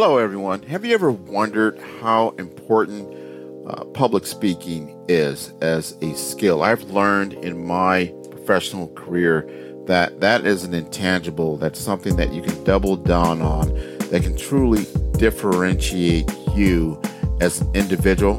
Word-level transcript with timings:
Hello, 0.00 0.18
everyone. 0.18 0.62
Have 0.62 0.84
you 0.84 0.94
ever 0.94 1.10
wondered 1.10 1.76
how 2.00 2.28
important 2.38 3.12
uh, 3.66 3.82
public 3.86 4.26
speaking 4.26 4.96
is 5.08 5.52
as 5.60 5.96
a 6.02 6.14
skill? 6.14 6.62
I've 6.62 6.84
learned 6.84 7.32
in 7.32 7.66
my 7.66 8.14
professional 8.30 8.86
career 8.94 9.50
that 9.88 10.20
that 10.20 10.46
is 10.46 10.62
an 10.62 10.72
intangible, 10.72 11.56
that's 11.56 11.80
something 11.80 12.14
that 12.14 12.32
you 12.32 12.42
can 12.42 12.62
double 12.62 12.94
down 12.94 13.42
on, 13.42 13.74
that 14.10 14.22
can 14.22 14.36
truly 14.36 14.86
differentiate 15.18 16.30
you 16.54 17.02
as 17.40 17.60
an 17.60 17.74
individual 17.74 18.36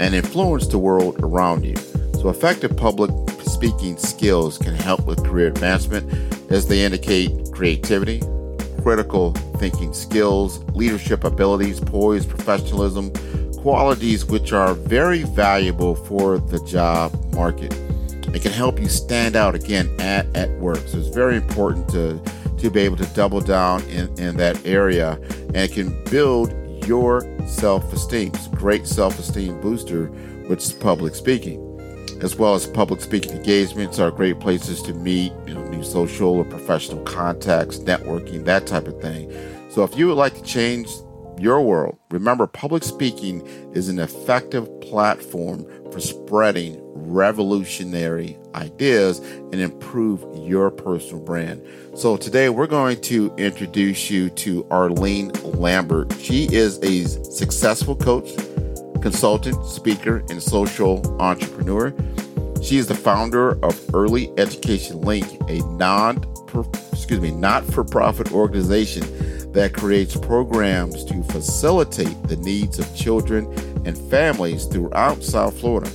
and 0.00 0.12
influence 0.12 0.66
the 0.66 0.78
world 0.78 1.20
around 1.22 1.64
you. 1.64 1.76
So, 2.20 2.30
effective 2.30 2.76
public 2.76 3.12
speaking 3.42 3.96
skills 3.96 4.58
can 4.58 4.74
help 4.74 5.06
with 5.06 5.24
career 5.24 5.46
advancement 5.46 6.12
as 6.50 6.66
they 6.66 6.84
indicate 6.84 7.30
creativity, 7.52 8.20
critical 8.82 9.32
thinking 9.58 9.92
skills, 9.92 10.62
leadership 10.74 11.24
abilities, 11.24 11.80
poise, 11.80 12.26
professionalism, 12.26 13.12
qualities 13.58 14.24
which 14.24 14.52
are 14.52 14.74
very 14.74 15.22
valuable 15.22 15.94
for 15.94 16.38
the 16.38 16.58
job 16.64 17.12
market. 17.34 17.72
It 18.34 18.42
can 18.42 18.52
help 18.52 18.80
you 18.80 18.88
stand 18.88 19.36
out 19.36 19.54
again 19.54 19.94
at, 20.00 20.26
at 20.36 20.50
work. 20.58 20.78
So 20.86 20.98
it's 20.98 21.08
very 21.08 21.36
important 21.36 21.88
to, 21.90 22.20
to 22.58 22.70
be 22.70 22.80
able 22.80 22.96
to 22.96 23.06
double 23.14 23.40
down 23.40 23.82
in, 23.84 24.08
in 24.18 24.36
that 24.36 24.64
area 24.64 25.12
and 25.32 25.56
it 25.56 25.72
can 25.72 26.04
build 26.04 26.54
your 26.86 27.26
self 27.46 27.92
esteem. 27.92 28.28
It's 28.34 28.46
a 28.46 28.50
great 28.50 28.86
self 28.86 29.18
esteem 29.18 29.60
booster, 29.60 30.06
which 30.46 30.64
is 30.64 30.72
public 30.72 31.14
speaking 31.14 31.69
as 32.22 32.36
well 32.36 32.54
as 32.54 32.66
public 32.66 33.00
speaking 33.00 33.32
engagements 33.32 33.98
are 33.98 34.10
great 34.10 34.40
places 34.40 34.82
to 34.82 34.92
meet, 34.94 35.32
you 35.46 35.54
know, 35.54 35.62
new 35.68 35.82
social 35.82 36.28
or 36.28 36.44
professional 36.44 37.02
contacts, 37.04 37.78
networking, 37.78 38.44
that 38.44 38.66
type 38.66 38.86
of 38.86 39.00
thing. 39.00 39.32
So 39.70 39.84
if 39.84 39.96
you 39.96 40.06
would 40.08 40.16
like 40.16 40.34
to 40.34 40.42
change 40.42 40.90
your 41.38 41.62
world, 41.62 41.96
remember 42.10 42.46
public 42.46 42.84
speaking 42.84 43.46
is 43.72 43.88
an 43.88 43.98
effective 43.98 44.68
platform 44.82 45.64
for 45.90 46.00
spreading 46.00 46.78
revolutionary 46.94 48.36
ideas 48.54 49.18
and 49.20 49.54
improve 49.54 50.24
your 50.36 50.70
personal 50.70 51.22
brand. 51.24 51.62
So 51.94 52.16
today 52.16 52.50
we're 52.50 52.66
going 52.66 53.00
to 53.02 53.34
introduce 53.36 54.10
you 54.10 54.30
to 54.30 54.66
Arlene 54.70 55.32
Lambert. 55.42 56.12
She 56.20 56.44
is 56.52 56.78
a 56.82 57.06
successful 57.30 57.96
coach 57.96 58.30
consultant, 59.00 59.64
speaker, 59.66 60.22
and 60.30 60.42
social 60.42 61.20
entrepreneur. 61.20 61.94
She 62.62 62.76
is 62.76 62.86
the 62.86 62.94
founder 62.94 63.52
of 63.64 63.78
Early 63.94 64.30
Education 64.38 65.00
Link, 65.00 65.26
a 65.48 65.58
non 65.76 66.24
excuse 66.92 67.20
me, 67.20 67.30
not-for-profit 67.30 68.32
organization 68.32 69.02
that 69.52 69.72
creates 69.72 70.16
programs 70.16 71.04
to 71.04 71.22
facilitate 71.24 72.22
the 72.24 72.36
needs 72.36 72.78
of 72.78 72.94
children 72.94 73.46
and 73.84 73.96
families 74.10 74.66
throughout 74.66 75.22
South 75.22 75.58
Florida. 75.58 75.90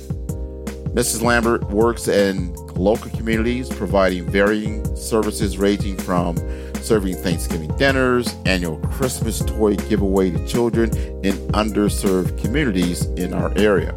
Mrs. 0.94 1.22
Lambert 1.22 1.62
works 1.70 2.08
in 2.08 2.54
local 2.74 3.10
communities, 3.10 3.68
providing 3.68 4.24
varying 4.30 4.84
services 4.96 5.58
ranging 5.58 5.96
from 5.96 6.36
serving 6.86 7.16
Thanksgiving 7.16 7.76
dinners, 7.76 8.34
annual 8.46 8.78
Christmas 8.92 9.40
toy 9.40 9.74
giveaway 9.74 10.30
to 10.30 10.46
children 10.46 10.88
in 11.24 11.34
underserved 11.48 12.40
communities 12.40 13.06
in 13.16 13.34
our 13.34 13.52
area. 13.58 13.92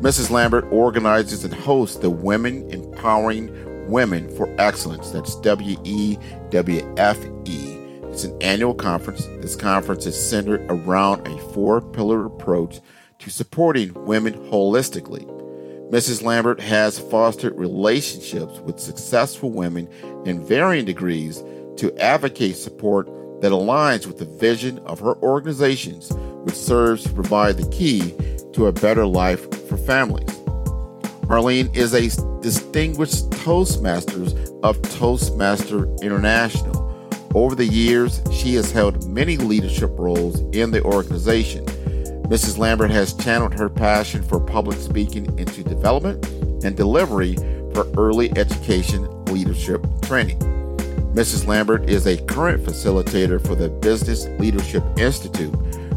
Mrs. 0.00 0.30
Lambert 0.30 0.64
organizes 0.72 1.44
and 1.44 1.52
hosts 1.52 1.98
the 1.98 2.08
Women 2.08 2.70
Empowering 2.70 3.90
Women 3.90 4.34
for 4.34 4.48
Excellence. 4.58 5.10
That's 5.10 5.36
WEWFE. 5.36 6.16
It's 8.10 8.24
an 8.24 8.42
annual 8.42 8.74
conference. 8.74 9.26
This 9.40 9.54
conference 9.54 10.06
is 10.06 10.18
centered 10.18 10.62
around 10.70 11.28
a 11.28 11.38
four 11.52 11.82
pillar 11.82 12.24
approach 12.24 12.80
to 13.18 13.30
supporting 13.30 13.92
women 14.06 14.32
holistically. 14.50 15.26
Mrs. 15.90 16.22
Lambert 16.22 16.60
has 16.60 16.98
fostered 16.98 17.58
relationships 17.58 18.58
with 18.60 18.80
successful 18.80 19.50
women 19.50 19.86
in 20.24 20.46
varying 20.46 20.86
degrees 20.86 21.42
to 21.80 21.96
advocate 21.98 22.56
support 22.56 23.06
that 23.40 23.52
aligns 23.52 24.06
with 24.06 24.18
the 24.18 24.26
vision 24.26 24.78
of 24.80 25.00
her 25.00 25.16
organizations, 25.22 26.12
which 26.44 26.54
serves 26.54 27.04
to 27.04 27.12
provide 27.14 27.56
the 27.56 27.70
key 27.70 28.14
to 28.52 28.66
a 28.66 28.72
better 28.72 29.06
life 29.06 29.50
for 29.66 29.78
families. 29.78 30.28
Marlene 31.22 31.74
is 31.74 31.94
a 31.94 32.42
distinguished 32.42 33.30
Toastmasters 33.30 34.36
of 34.62 34.80
Toastmaster 34.98 35.86
International. 36.02 36.86
Over 37.34 37.54
the 37.54 37.64
years, 37.64 38.20
she 38.30 38.54
has 38.56 38.70
held 38.70 39.08
many 39.08 39.38
leadership 39.38 39.90
roles 39.94 40.40
in 40.54 40.72
the 40.72 40.82
organization. 40.82 41.64
Mrs. 42.28 42.58
Lambert 42.58 42.90
has 42.90 43.14
channeled 43.14 43.54
her 43.54 43.70
passion 43.70 44.22
for 44.22 44.38
public 44.38 44.78
speaking 44.78 45.26
into 45.38 45.64
development 45.64 46.26
and 46.62 46.76
delivery 46.76 47.36
for 47.72 47.90
early 47.96 48.36
education 48.36 49.08
leadership 49.24 49.82
training. 50.02 50.59
Mrs. 51.14 51.48
Lambert 51.48 51.90
is 51.90 52.06
a 52.06 52.16
current 52.26 52.64
facilitator 52.64 53.44
for 53.44 53.56
the 53.56 53.68
Business 53.68 54.28
Leadership 54.38 54.84
Institute, 54.96 55.52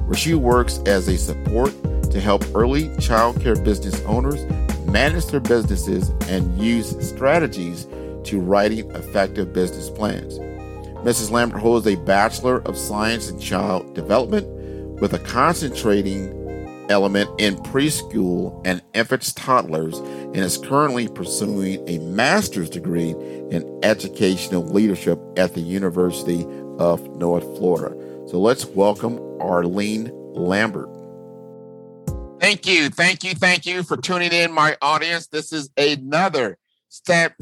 where 0.08 0.18
she 0.18 0.34
works 0.34 0.80
as 0.88 1.08
a 1.08 1.18
support 1.18 1.72
to 2.10 2.20
help 2.20 2.44
early 2.56 2.90
childcare 2.98 3.64
business 3.64 4.02
owners 4.06 4.44
manage 4.88 5.28
their 5.28 5.40
businesses 5.40 6.10
and 6.28 6.58
use 6.58 6.98
strategies 7.08 7.86
to 8.24 8.40
writing 8.40 8.90
effective 8.92 9.54
business 9.54 9.88
plans. 9.88 10.40
Mrs. 11.06 11.30
Lambert 11.30 11.62
holds 11.62 11.86
a 11.86 11.94
Bachelor 11.94 12.64
of 12.68 12.76
Science 12.76 13.30
in 13.30 13.40
Child 13.40 13.94
Development 13.94 14.48
with 15.00 15.14
a 15.14 15.20
concentrating 15.20 16.88
element 16.90 17.30
in 17.40 17.56
preschool 17.58 18.60
and 18.66 18.82
infants 18.96 19.32
toddlers 19.34 20.00
and 20.34 20.44
is 20.44 20.58
currently 20.58 21.08
pursuing 21.08 21.88
a 21.88 22.00
master's 22.00 22.70
degree 22.70 23.12
in 23.52 23.80
educational 23.84 24.64
leadership 24.64 25.20
at 25.38 25.54
the 25.54 25.62
University 25.62 26.44
of 26.80 27.08
North 27.18 27.44
Florida. 27.58 27.96
So 28.28 28.40
let's 28.40 28.66
welcome 28.66 29.20
Arlene 29.40 30.10
Lambert. 30.34 30.90
Thank 32.40 32.66
you, 32.66 32.90
thank 32.90 33.24
you, 33.24 33.36
thank 33.36 33.66
you 33.66 33.84
for 33.84 33.96
tuning 33.96 34.32
in, 34.34 34.52
my 34.52 34.76
audience. 34.82 35.28
This 35.28 35.54
is 35.54 35.70
another 35.78 36.58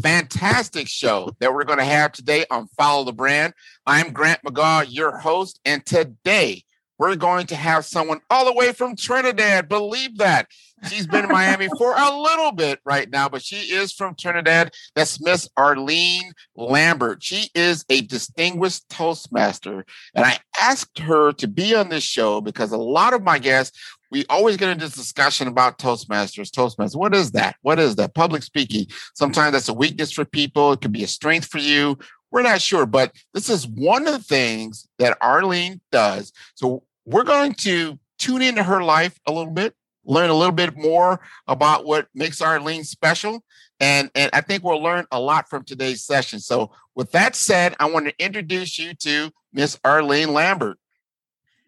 fantastic 0.01 0.87
show 0.87 1.29
that 1.39 1.53
we're 1.53 1.63
going 1.63 1.79
to 1.79 1.85
have 1.85 2.11
today 2.11 2.45
on 2.51 2.67
Follow 2.77 3.05
the 3.05 3.13
Brand. 3.13 3.53
I'm 3.85 4.11
Grant 4.11 4.41
McGaugh, 4.43 4.85
your 4.89 5.17
host, 5.17 5.59
and 5.65 5.85
today 5.85 6.63
we're 6.97 7.15
going 7.15 7.47
to 7.47 7.55
have 7.55 7.85
someone 7.85 8.21
all 8.29 8.45
the 8.45 8.53
way 8.53 8.73
from 8.73 8.95
Trinidad. 8.95 9.67
Believe 9.67 10.17
that. 10.19 10.47
She's 10.87 11.07
been 11.07 11.25
in 11.25 11.31
Miami 11.31 11.67
for 11.77 11.93
a 11.95 12.15
little 12.15 12.51
bit 12.51 12.79
right 12.85 13.09
now, 13.09 13.29
but 13.29 13.43
she 13.43 13.73
is 13.73 13.91
from 13.91 14.15
Trinidad. 14.15 14.71
That's 14.95 15.21
Miss 15.21 15.47
Arlene 15.57 16.33
Lambert. 16.55 17.23
She 17.23 17.49
is 17.53 17.85
a 17.89 18.01
distinguished 18.01 18.89
Toastmaster. 18.89 19.85
And 20.15 20.25
I 20.25 20.39
asked 20.59 20.99
her 20.99 21.33
to 21.33 21.47
be 21.47 21.75
on 21.75 21.89
this 21.89 22.03
show 22.03 22.41
because 22.41 22.71
a 22.71 22.77
lot 22.77 23.13
of 23.13 23.23
my 23.23 23.39
guests, 23.39 23.77
we 24.09 24.25
always 24.29 24.57
get 24.57 24.69
into 24.69 24.85
this 24.85 24.95
discussion 24.95 25.47
about 25.47 25.77
Toastmasters. 25.77 26.49
Toastmasters, 26.49 26.95
what 26.95 27.13
is 27.13 27.31
that? 27.31 27.55
What 27.61 27.79
is 27.79 27.95
that? 27.95 28.15
Public 28.15 28.43
speaking. 28.43 28.87
Sometimes 29.15 29.53
that's 29.53 29.69
a 29.69 29.73
weakness 29.73 30.11
for 30.11 30.25
people, 30.25 30.73
it 30.73 30.81
could 30.81 30.91
be 30.91 31.03
a 31.03 31.07
strength 31.07 31.47
for 31.47 31.59
you. 31.59 31.97
We're 32.31 32.41
not 32.43 32.61
sure, 32.61 32.85
but 32.85 33.13
this 33.33 33.49
is 33.49 33.67
one 33.67 34.07
of 34.07 34.13
the 34.13 34.23
things 34.23 34.87
that 34.99 35.17
Arlene 35.21 35.81
does. 35.91 36.31
So 36.55 36.83
we're 37.05 37.23
going 37.23 37.53
to 37.55 37.99
tune 38.19 38.41
into 38.41 38.63
her 38.63 38.83
life 38.83 39.19
a 39.27 39.31
little 39.31 39.51
bit 39.51 39.75
learn 40.05 40.29
a 40.29 40.35
little 40.35 40.53
bit 40.53 40.77
more 40.77 41.19
about 41.47 41.85
what 41.85 42.07
makes 42.13 42.41
our 42.41 42.53
Arlene 42.53 42.83
special. 42.83 43.43
And, 43.79 44.11
and 44.15 44.29
I 44.33 44.41
think 44.41 44.63
we'll 44.63 44.81
learn 44.81 45.05
a 45.11 45.19
lot 45.19 45.49
from 45.49 45.63
today's 45.63 46.03
session. 46.03 46.39
So, 46.39 46.71
with 46.95 47.11
that 47.13 47.35
said, 47.35 47.75
I 47.79 47.89
want 47.89 48.07
to 48.07 48.23
introduce 48.23 48.77
you 48.77 48.93
to 48.95 49.31
Miss 49.53 49.79
Arlene 49.83 50.33
Lambert. 50.33 50.77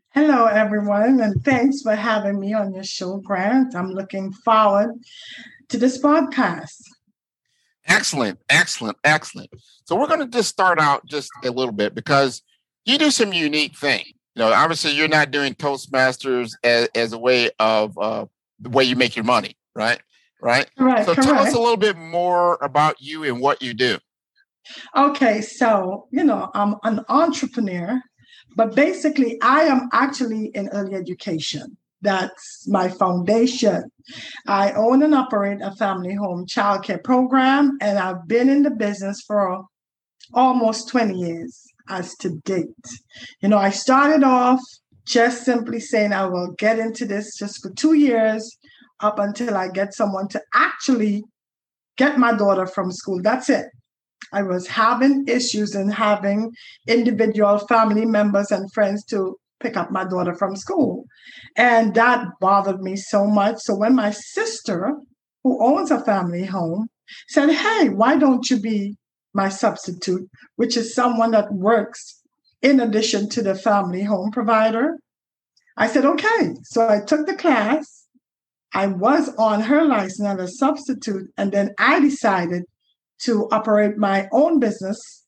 Hello, 0.10 0.46
everyone, 0.46 1.22
and 1.22 1.44
thanks 1.44 1.82
for 1.82 1.96
having 1.96 2.40
me 2.40 2.54
on 2.54 2.74
your 2.74 2.84
show, 2.84 3.18
Grant. 3.18 3.76
I'm 3.76 3.90
looking 3.90 4.32
forward 4.32 4.92
to 5.70 5.78
this 5.78 6.00
podcast. 6.00 6.84
Excellent, 7.88 8.40
excellent, 8.48 8.98
excellent. 9.04 9.50
So, 9.86 9.96
we're 9.96 10.08
going 10.08 10.20
to 10.20 10.28
just 10.28 10.50
start 10.50 10.80
out 10.80 11.06
just 11.08 11.32
a 11.44 11.50
little 11.50 11.74
bit 11.74 11.96
because 11.96 12.44
you 12.86 13.00
do 13.00 13.10
some 13.10 13.34
unique 13.34 13.76
things 13.76 14.14
you 14.36 14.42
know, 14.42 14.52
obviously 14.52 14.92
you're 14.92 15.08
not 15.08 15.32
doing 15.32 15.54
Toastmasters 15.54 16.54
as, 16.64 16.90
as 16.96 17.14
a 17.14 17.18
way 17.18 17.52
of 17.60 17.98
uh, 17.98 18.26
the 18.60 18.70
way 18.70 18.84
you 18.84 18.96
make 18.96 19.16
your 19.16 19.26
money, 19.26 19.56
right? 19.76 20.02
Right. 20.42 20.70
Right. 20.78 21.06
So 21.06 21.14
correct. 21.14 21.28
tell 21.28 21.40
us 21.40 21.54
a 21.54 21.60
little 21.60 21.78
bit 21.78 21.98
more 21.98 22.58
about 22.62 23.02
you 23.02 23.24
and 23.24 23.40
what 23.40 23.62
you 23.62 23.74
do. 23.74 23.98
Okay, 24.96 25.42
so 25.42 26.08
you 26.12 26.24
know, 26.24 26.50
I'm 26.54 26.76
an 26.84 27.02
entrepreneur, 27.10 28.02
but 28.56 28.76
basically, 28.76 29.42
I 29.42 29.62
am 29.64 29.90
actually 29.92 30.48
in 30.54 30.70
early 30.70 30.96
education. 30.96 31.78
That's 32.02 32.68
my 32.68 32.90
foundation. 32.90 33.90
I 34.48 34.72
own 34.74 35.04
and 35.04 35.16
operate 35.16 35.62
a 35.62 35.72
family 35.76 36.14
home 36.14 36.46
childcare 36.46 37.02
program, 37.04 37.78
and 37.82 37.98
I've 38.00 38.28
been 38.28 38.50
in 38.50 38.64
the 38.64 38.72
business 38.72 39.22
for 39.22 39.64
almost 40.34 40.90
20 40.90 41.14
years 41.14 41.73
as 41.90 42.16
to 42.18 42.30
date. 42.46 42.68
You 43.42 43.50
know, 43.50 43.58
I 43.58 43.70
started 43.70 44.24
off 44.24 44.60
just 45.06 45.44
simply 45.44 45.80
saying 45.80 46.14
I 46.14 46.26
will 46.26 46.54
get 46.58 46.80
into 46.80 47.06
this 47.06 47.38
just 47.38 47.62
for 47.62 47.72
two 47.72 47.94
years 47.94 48.58
up 49.00 49.20
until 49.20 49.58
I 49.58 49.68
get 49.68 49.94
someone 49.94 50.28
to 50.30 50.42
actually 50.54 51.24
get 51.98 52.18
my 52.18 52.34
daughter 52.34 52.66
from 52.66 52.92
school. 52.92 53.22
That's 53.22 53.50
it. 53.50 53.68
I 54.32 54.42
was 54.42 54.68
having 54.68 55.26
issues 55.28 55.76
and 55.76 55.94
having 55.94 56.52
individual 56.88 57.60
family 57.60 58.06
members 58.06 58.52
and 58.52 58.72
friends 58.74 59.04
to 59.06 59.38
pick 59.60 59.78
up 59.78 59.92
my 59.92 60.04
daughter 60.04 60.34
from 60.34 60.56
school. 60.56 61.06
And 61.56 61.94
that 61.96 62.28
bothered 62.40 62.82
me 62.82 62.96
so 62.96 63.28
much. 63.28 63.58
So 63.60 63.76
when 63.76 63.96
my 63.96 64.12
sister, 64.12 64.96
who 65.44 65.64
owns 65.64 65.92
a 65.92 66.04
family 66.04 66.46
home, 66.46 66.88
said, 67.28 67.52
Hey, 67.52 67.90
why 67.90 68.18
don't 68.18 68.50
you 68.50 68.60
be 68.60 68.96
my 69.34 69.50
substitute, 69.50 70.30
which 70.56 70.78
is 70.78 70.94
someone 70.94 71.32
that 71.32 71.52
works 71.52 72.22
in 72.62 72.80
addition 72.80 73.30
to 73.30 73.42
the 73.42 73.56
family 73.56 74.04
home 74.04 74.32
provider. 74.32 74.98
I 75.76 75.88
said, 75.88 76.06
okay. 76.06 76.56
So 76.64 76.88
I 76.88 77.00
took 77.02 77.26
the 77.26 77.36
class. 77.36 78.06
I 78.74 78.88
was 78.88 79.30
on 79.36 79.62
her 79.62 79.86
license 79.86 80.28
as 80.28 80.40
a 80.40 80.48
substitute, 80.48 81.30
and 81.38 81.52
then 81.52 81.74
I 81.78 82.00
decided 82.00 82.64
to 83.20 83.48
operate 83.52 83.98
my 83.98 84.28
own 84.32 84.60
business 84.60 85.24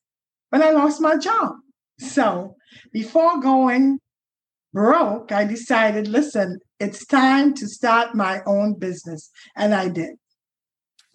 when 0.50 0.64
I 0.64 0.72
lost 0.72 1.02
my 1.02 1.18
job. 1.18 1.54
So 2.00 2.56
before 2.92 3.40
going 3.40 4.00
broke, 4.74 5.32
I 5.32 5.46
decided, 5.46 6.08
listen, 6.08 6.60
it's 6.80 7.06
time 7.06 7.54
to 7.56 7.68
start 7.68 8.16
my 8.16 8.42
own 8.46 8.78
business. 8.78 9.30
And 9.56 9.74
I 9.74 9.90
did 9.90 10.16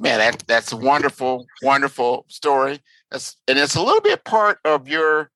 man, 0.00 0.18
that 0.18 0.42
that's 0.48 0.72
a 0.72 0.76
wonderful, 0.76 1.46
wonderful 1.62 2.24
story. 2.28 2.80
That's 3.10 3.36
and 3.46 3.58
it's 3.58 3.76
a 3.76 3.82
little 3.82 4.00
bit 4.00 4.24
part 4.24 4.58
of 4.64 4.88
your 4.88 5.30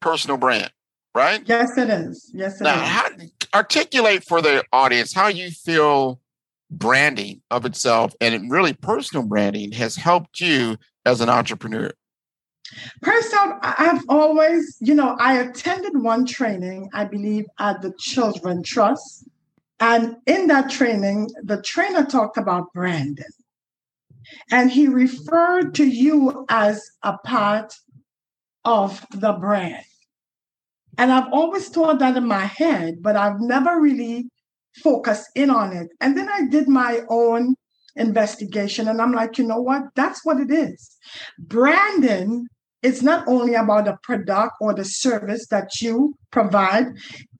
personal 0.00 0.36
brand, 0.36 0.70
right? 1.14 1.42
Yes, 1.46 1.78
it 1.78 1.88
is. 1.88 2.30
Yes, 2.34 2.60
it 2.60 2.64
now, 2.64 2.82
is. 2.82 2.88
How, 2.88 3.08
articulate 3.54 4.24
for 4.24 4.42
the 4.42 4.64
audience 4.72 5.12
how 5.12 5.28
you 5.28 5.50
feel 5.50 6.20
branding 6.70 7.42
of 7.50 7.64
itself 7.64 8.14
and 8.20 8.50
really 8.50 8.72
personal 8.72 9.26
branding 9.26 9.72
has 9.72 9.96
helped 9.96 10.40
you 10.40 10.76
as 11.04 11.20
an 11.20 11.28
entrepreneur. 11.28 11.90
Personal, 13.02 13.58
I've 13.62 14.02
always, 14.08 14.76
you 14.80 14.94
know, 14.94 15.16
I 15.18 15.38
attended 15.38 16.00
one 16.00 16.24
training, 16.24 16.88
I 16.94 17.04
believe, 17.04 17.46
at 17.58 17.82
the 17.82 17.92
Children 17.98 18.62
Trust. 18.62 19.28
And 19.80 20.16
in 20.26 20.46
that 20.46 20.70
training, 20.70 21.30
the 21.42 21.60
trainer 21.62 22.04
talked 22.04 22.36
about 22.36 22.72
branding. 22.72 23.24
And 24.50 24.70
he 24.70 24.88
referred 24.88 25.74
to 25.76 25.86
you 25.86 26.44
as 26.48 26.82
a 27.02 27.18
part 27.18 27.74
of 28.64 29.04
the 29.12 29.32
brand. 29.32 29.84
And 30.98 31.12
I've 31.12 31.32
always 31.32 31.68
thought 31.68 31.98
that 32.00 32.16
in 32.16 32.26
my 32.26 32.44
head, 32.44 32.96
but 33.00 33.16
I've 33.16 33.40
never 33.40 33.80
really 33.80 34.28
focused 34.82 35.30
in 35.34 35.50
on 35.50 35.74
it. 35.74 35.88
And 36.00 36.16
then 36.16 36.28
I 36.28 36.46
did 36.46 36.68
my 36.68 37.00
own 37.08 37.54
investigation 37.96 38.88
and 38.88 39.00
I'm 39.00 39.12
like, 39.12 39.38
you 39.38 39.46
know 39.46 39.60
what? 39.60 39.82
That's 39.96 40.24
what 40.24 40.40
it 40.40 40.50
is. 40.50 40.96
Branding 41.38 42.46
is 42.82 43.02
not 43.02 43.26
only 43.28 43.54
about 43.54 43.84
the 43.84 43.96
product 44.02 44.52
or 44.60 44.74
the 44.74 44.84
service 44.84 45.46
that 45.48 45.68
you 45.80 46.14
provide, 46.30 46.86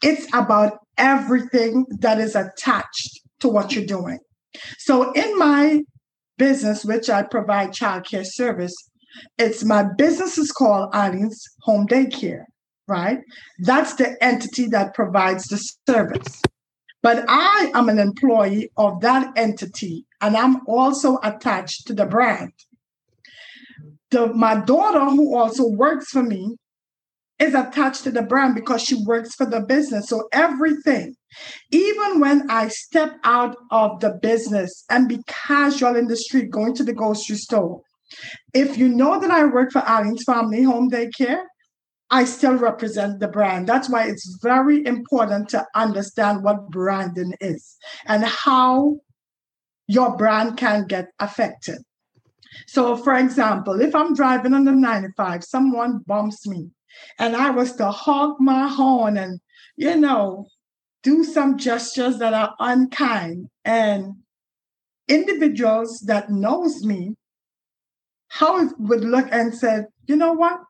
it's 0.02 0.26
about 0.34 0.78
everything 0.98 1.87
that 2.00 2.19
is 2.20 2.34
attached 2.34 3.20
to 3.40 3.48
what 3.48 3.72
you're 3.72 3.87
doing. 3.87 4.19
So 4.78 5.12
in 5.12 5.38
my 5.38 5.81
business, 6.40 6.84
which 6.84 7.10
I 7.10 7.22
provide 7.22 7.70
childcare 7.70 8.26
service. 8.26 8.75
It's 9.38 9.62
my 9.62 9.84
business 9.98 10.38
is 10.38 10.50
called 10.50 10.90
Arlene's 10.92 11.46
Home 11.60 11.87
Daycare, 11.87 12.44
right? 12.88 13.19
That's 13.58 13.94
the 13.94 14.16
entity 14.25 14.66
that 14.69 14.94
provides 14.94 15.44
the 15.44 15.58
service. 15.87 16.40
But 17.02 17.25
I 17.28 17.70
am 17.75 17.88
an 17.88 17.98
employee 17.98 18.70
of 18.76 19.00
that 19.02 19.32
entity, 19.37 20.06
and 20.20 20.37
I'm 20.37 20.66
also 20.66 21.18
attached 21.23 21.87
to 21.87 21.94
the 21.94 22.06
brand. 22.06 22.52
The, 24.11 24.32
my 24.35 24.56
daughter, 24.61 25.04
who 25.04 25.37
also 25.37 25.68
works 25.68 26.11
for 26.11 26.23
me, 26.23 26.56
is 27.38 27.54
attached 27.54 28.04
to 28.04 28.11
the 28.11 28.23
brand 28.23 28.54
because 28.54 28.82
she 28.82 28.97
works 29.04 29.35
for 29.35 29.47
the 29.47 29.61
business. 29.61 30.09
So 30.09 30.28
everything, 30.32 31.16
even 31.70 32.20
when 32.20 32.50
I 32.50 32.68
step 32.68 33.18
out 33.25 33.56
of 33.70 34.00
the 34.00 34.18
business 34.22 34.84
and 34.90 35.08
be 35.08 35.22
casual 35.26 35.96
in 35.96 36.08
the 36.08 36.16
street, 36.16 36.50
going 36.50 36.75
to 36.75 36.84
the 36.84 36.92
grocery 36.92 37.37
store, 37.37 37.82
if 38.54 38.76
you 38.76 38.88
know 38.88 39.20
that 39.20 39.30
I 39.30 39.44
work 39.44 39.70
for 39.72 39.80
Arlene's 39.80 40.25
Family 40.25 40.62
Home 40.62 40.90
Daycare, 40.90 41.44
I 42.10 42.25
still 42.25 42.56
represent 42.56 43.20
the 43.20 43.28
brand. 43.28 43.68
That's 43.68 43.88
why 43.88 44.08
it's 44.08 44.38
very 44.42 44.84
important 44.84 45.49
to 45.50 45.64
understand 45.76 46.42
what 46.42 46.68
branding 46.70 47.34
is 47.40 47.76
and 48.06 48.25
how 48.25 48.99
your 49.87 50.16
brand 50.16 50.56
can 50.56 50.87
get 50.87 51.08
affected. 51.20 51.78
So, 52.66 52.96
for 52.96 53.14
example, 53.14 53.80
if 53.80 53.94
I'm 53.94 54.14
driving 54.14 54.54
on 54.54 54.64
the 54.64 54.72
95, 54.72 55.44
someone 55.44 55.99
bumps 56.06 56.46
me, 56.49 56.70
and 57.18 57.37
I 57.37 57.50
was 57.50 57.75
to 57.76 57.90
honk 57.90 58.40
my 58.40 58.68
horn 58.68 59.16
and, 59.16 59.40
you 59.76 59.96
know, 59.96 60.49
do 61.02 61.25
some 61.25 61.59
gestures 61.59 62.19
that 62.19 62.35
are 62.35 62.54
unkind. 62.59 63.49
And 63.64 64.14
individuals 65.09 66.00
that 66.07 66.30
knows 66.30 66.85
me, 66.85 67.14
how 68.28 68.64
it 68.64 68.73
would 68.78 69.04
look 69.04 69.26
and 69.33 69.54
said, 69.54 69.87
you 70.07 70.16
know 70.16 70.33
what? 70.33 70.61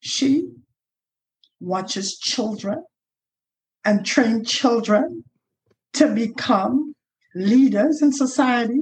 She 0.00 0.48
watches 1.60 2.18
children 2.18 2.84
and 3.84 4.04
train 4.04 4.44
children 4.44 5.24
to 5.94 6.08
become 6.08 6.94
leaders 7.34 8.02
in 8.02 8.12
society. 8.12 8.80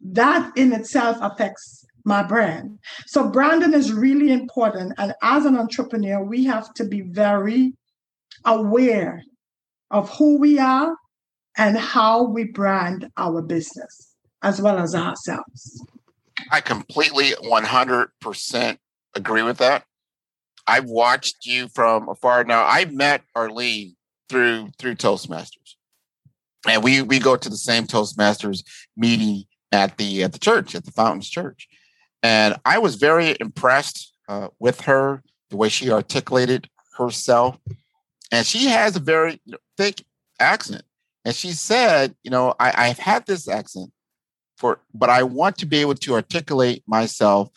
That 0.00 0.56
in 0.56 0.72
itself 0.72 1.16
affects 1.20 1.84
my 2.04 2.22
brand. 2.22 2.78
So 3.06 3.28
branding 3.28 3.74
is 3.74 3.92
really 3.92 4.30
important. 4.30 4.92
And 4.98 5.12
as 5.22 5.44
an 5.44 5.56
entrepreneur, 5.56 6.22
we 6.22 6.44
have 6.44 6.72
to 6.74 6.84
be 6.84 7.00
very 7.00 7.72
aware 8.44 9.24
of 9.90 10.10
who 10.10 10.38
we 10.38 10.58
are 10.58 10.96
and 11.56 11.78
how 11.78 12.24
we 12.24 12.44
brand 12.44 13.10
our 13.16 13.42
business 13.42 14.14
as 14.42 14.60
well 14.60 14.78
as 14.78 14.94
ourselves. 14.94 15.84
I 16.50 16.60
completely 16.60 17.30
100% 17.30 18.78
agree 19.14 19.42
with 19.42 19.58
that. 19.58 19.84
I've 20.66 20.86
watched 20.86 21.46
you 21.46 21.68
from 21.68 22.08
afar. 22.08 22.44
Now, 22.44 22.64
I 22.64 22.84
met 22.86 23.22
Arlene 23.34 23.96
through 24.28 24.70
through 24.78 24.96
Toastmasters, 24.96 25.76
and 26.68 26.82
we 26.82 27.02
we 27.02 27.18
go 27.20 27.36
to 27.36 27.48
the 27.48 27.56
same 27.56 27.86
Toastmasters 27.86 28.64
meeting 28.96 29.44
at 29.70 29.96
the 29.96 30.24
at 30.24 30.32
the 30.32 30.38
church 30.38 30.74
at 30.74 30.84
the 30.84 30.90
Fountains 30.90 31.30
Church, 31.30 31.68
and 32.22 32.56
I 32.64 32.78
was 32.78 32.96
very 32.96 33.36
impressed 33.40 34.12
uh, 34.28 34.48
with 34.58 34.80
her 34.82 35.22
the 35.50 35.56
way 35.56 35.68
she 35.68 35.90
articulated 35.90 36.68
herself, 36.98 37.58
and 38.32 38.46
she 38.46 38.66
has 38.66 38.96
a 38.96 39.00
very 39.00 39.40
thick 39.76 40.04
accent. 40.40 40.82
And 41.24 41.34
she 41.34 41.52
said, 41.52 42.14
you 42.22 42.30
know, 42.30 42.54
I, 42.60 42.88
I've 42.88 42.98
had 42.98 43.26
this 43.26 43.48
accent 43.48 43.90
for, 44.56 44.80
but 44.94 45.10
I 45.10 45.22
want 45.22 45.58
to 45.58 45.66
be 45.66 45.78
able 45.78 45.94
to 45.94 46.14
articulate 46.14 46.82
myself 46.86 47.50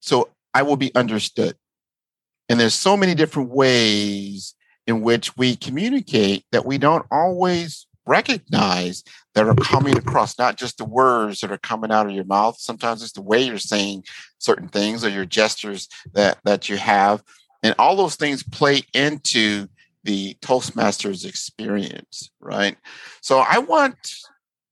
so 0.00 0.30
I 0.52 0.62
will 0.62 0.76
be 0.76 0.94
understood. 0.94 1.56
And 2.48 2.60
there's 2.60 2.74
so 2.74 2.96
many 2.96 3.14
different 3.14 3.50
ways 3.50 4.54
in 4.86 5.00
which 5.00 5.36
we 5.36 5.56
communicate 5.56 6.44
that 6.52 6.66
we 6.66 6.76
don't 6.76 7.06
always 7.10 7.86
recognize 8.04 9.04
that 9.34 9.46
are 9.46 9.54
coming 9.54 9.96
across, 9.96 10.38
not 10.38 10.58
just 10.58 10.76
the 10.76 10.84
words 10.84 11.40
that 11.40 11.52
are 11.52 11.58
coming 11.58 11.92
out 11.92 12.06
of 12.06 12.12
your 12.12 12.24
mouth. 12.24 12.58
Sometimes 12.58 13.02
it's 13.02 13.12
the 13.12 13.22
way 13.22 13.40
you're 13.40 13.58
saying 13.58 14.04
certain 14.38 14.68
things 14.68 15.04
or 15.04 15.08
your 15.08 15.24
gestures 15.24 15.88
that, 16.12 16.38
that 16.44 16.68
you 16.68 16.76
have. 16.76 17.22
And 17.62 17.74
all 17.78 17.96
those 17.96 18.16
things 18.16 18.42
play 18.42 18.82
into 18.92 19.68
the 20.04 20.36
Toastmasters 20.42 21.24
experience, 21.24 22.30
right? 22.40 22.76
So 23.20 23.38
I 23.38 23.58
want, 23.58 23.96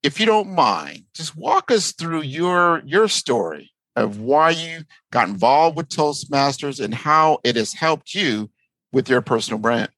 if 0.02 0.18
you 0.18 0.26
don't 0.26 0.50
mind, 0.50 1.04
just 1.14 1.36
walk 1.36 1.70
us 1.70 1.92
through 1.92 2.22
your 2.22 2.82
your 2.84 3.08
story 3.08 3.70
of 3.96 4.18
why 4.18 4.50
you 4.50 4.84
got 5.12 5.28
involved 5.28 5.76
with 5.76 5.88
Toastmasters 5.88 6.82
and 6.82 6.94
how 6.94 7.38
it 7.44 7.56
has 7.56 7.72
helped 7.72 8.14
you 8.14 8.50
with 8.92 9.08
your 9.08 9.20
personal 9.20 9.58
brand. 9.58 9.90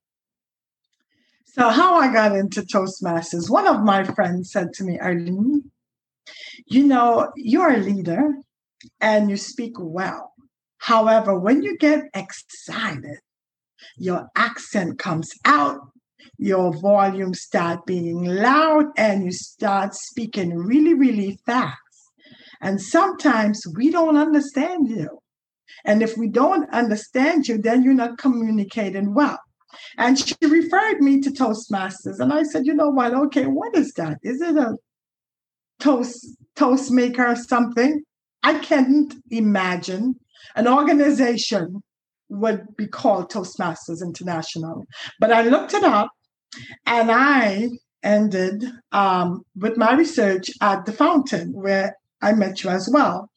So, 1.45 1.69
how 1.69 1.97
I 1.97 2.11
got 2.13 2.35
into 2.35 2.63
Toastmasters, 2.63 3.51
one 3.51 3.67
of 3.67 3.83
my 3.83 4.05
friends 4.05 4.51
said 4.51 4.73
to 4.75 4.85
me, 4.85 4.99
Arlene, 4.99 5.71
you 6.67 6.85
know, 6.85 7.31
you're 7.37 7.75
a 7.75 7.79
leader 7.79 8.33
and 9.01 9.29
you 9.29 9.37
speak 9.37 9.75
well. 9.79 10.33
However, 10.79 11.39
when 11.39 11.63
you 11.63 11.77
get 11.77 12.05
excited, 12.15 13.19
your 13.97 14.29
accent 14.37 14.99
comes 14.99 15.31
out, 15.45 15.81
your 16.39 16.73
volume 16.81 17.35
start 17.35 17.87
being 17.87 18.25
loud, 18.25 18.87
and 18.97 19.25
you 19.25 19.33
start 19.33 19.95
speaking 19.95 20.57
really, 20.57 20.95
really 20.95 21.39
fast. 21.47 21.79
And 22.61 22.81
sometimes 22.81 23.63
we 23.75 23.91
don't 23.91 24.17
understand 24.17 24.89
you. 24.89 25.21
And 25.85 26.03
if 26.03 26.17
we 26.17 26.29
don't 26.29 26.73
understand 26.73 27.49
you, 27.49 27.59
then 27.59 27.83
you're 27.83 27.95
not 27.95 28.19
communicating 28.19 29.15
well. 29.15 29.39
And 29.99 30.19
she 30.19 30.35
referred 30.43 31.01
me 31.01 31.21
to 31.21 31.31
Toastmasters. 31.31 32.21
And 32.21 32.33
I 32.33 32.43
said, 32.45 32.67
you 32.67 32.75
know 32.75 32.91
what? 32.91 33.15
Okay, 33.15 33.47
what 33.47 33.75
is 33.75 33.93
that? 33.95 34.19
Is 34.23 34.41
it 34.41 34.57
a 34.57 34.77
toast 35.81 36.37
toast 36.55 36.91
maker 36.91 37.27
or 37.27 37.37
something? 37.37 38.03
I 38.43 38.59
can't 38.59 39.15
imagine 39.31 40.17
an 40.55 40.69
organization 40.69 41.83
would 42.33 42.77
be 42.77 42.87
called 42.87 43.31
Toastmasters 43.31 44.03
International. 44.03 44.85
But 45.21 45.33
I 45.33 45.43
looked 45.43 45.75
it 45.75 45.85
up 45.85 46.11
and 46.87 47.11
I 47.11 47.69
ended 48.03 48.65
um, 48.91 49.43
with 49.57 49.77
my 49.77 49.95
research 49.95 50.51
at 50.61 50.85
the 50.87 50.93
fountain 50.93 51.53
where 51.53 51.97
I 52.23 52.33
met 52.33 52.63
you 52.63 52.71
as 52.71 52.89
well. 52.91 53.29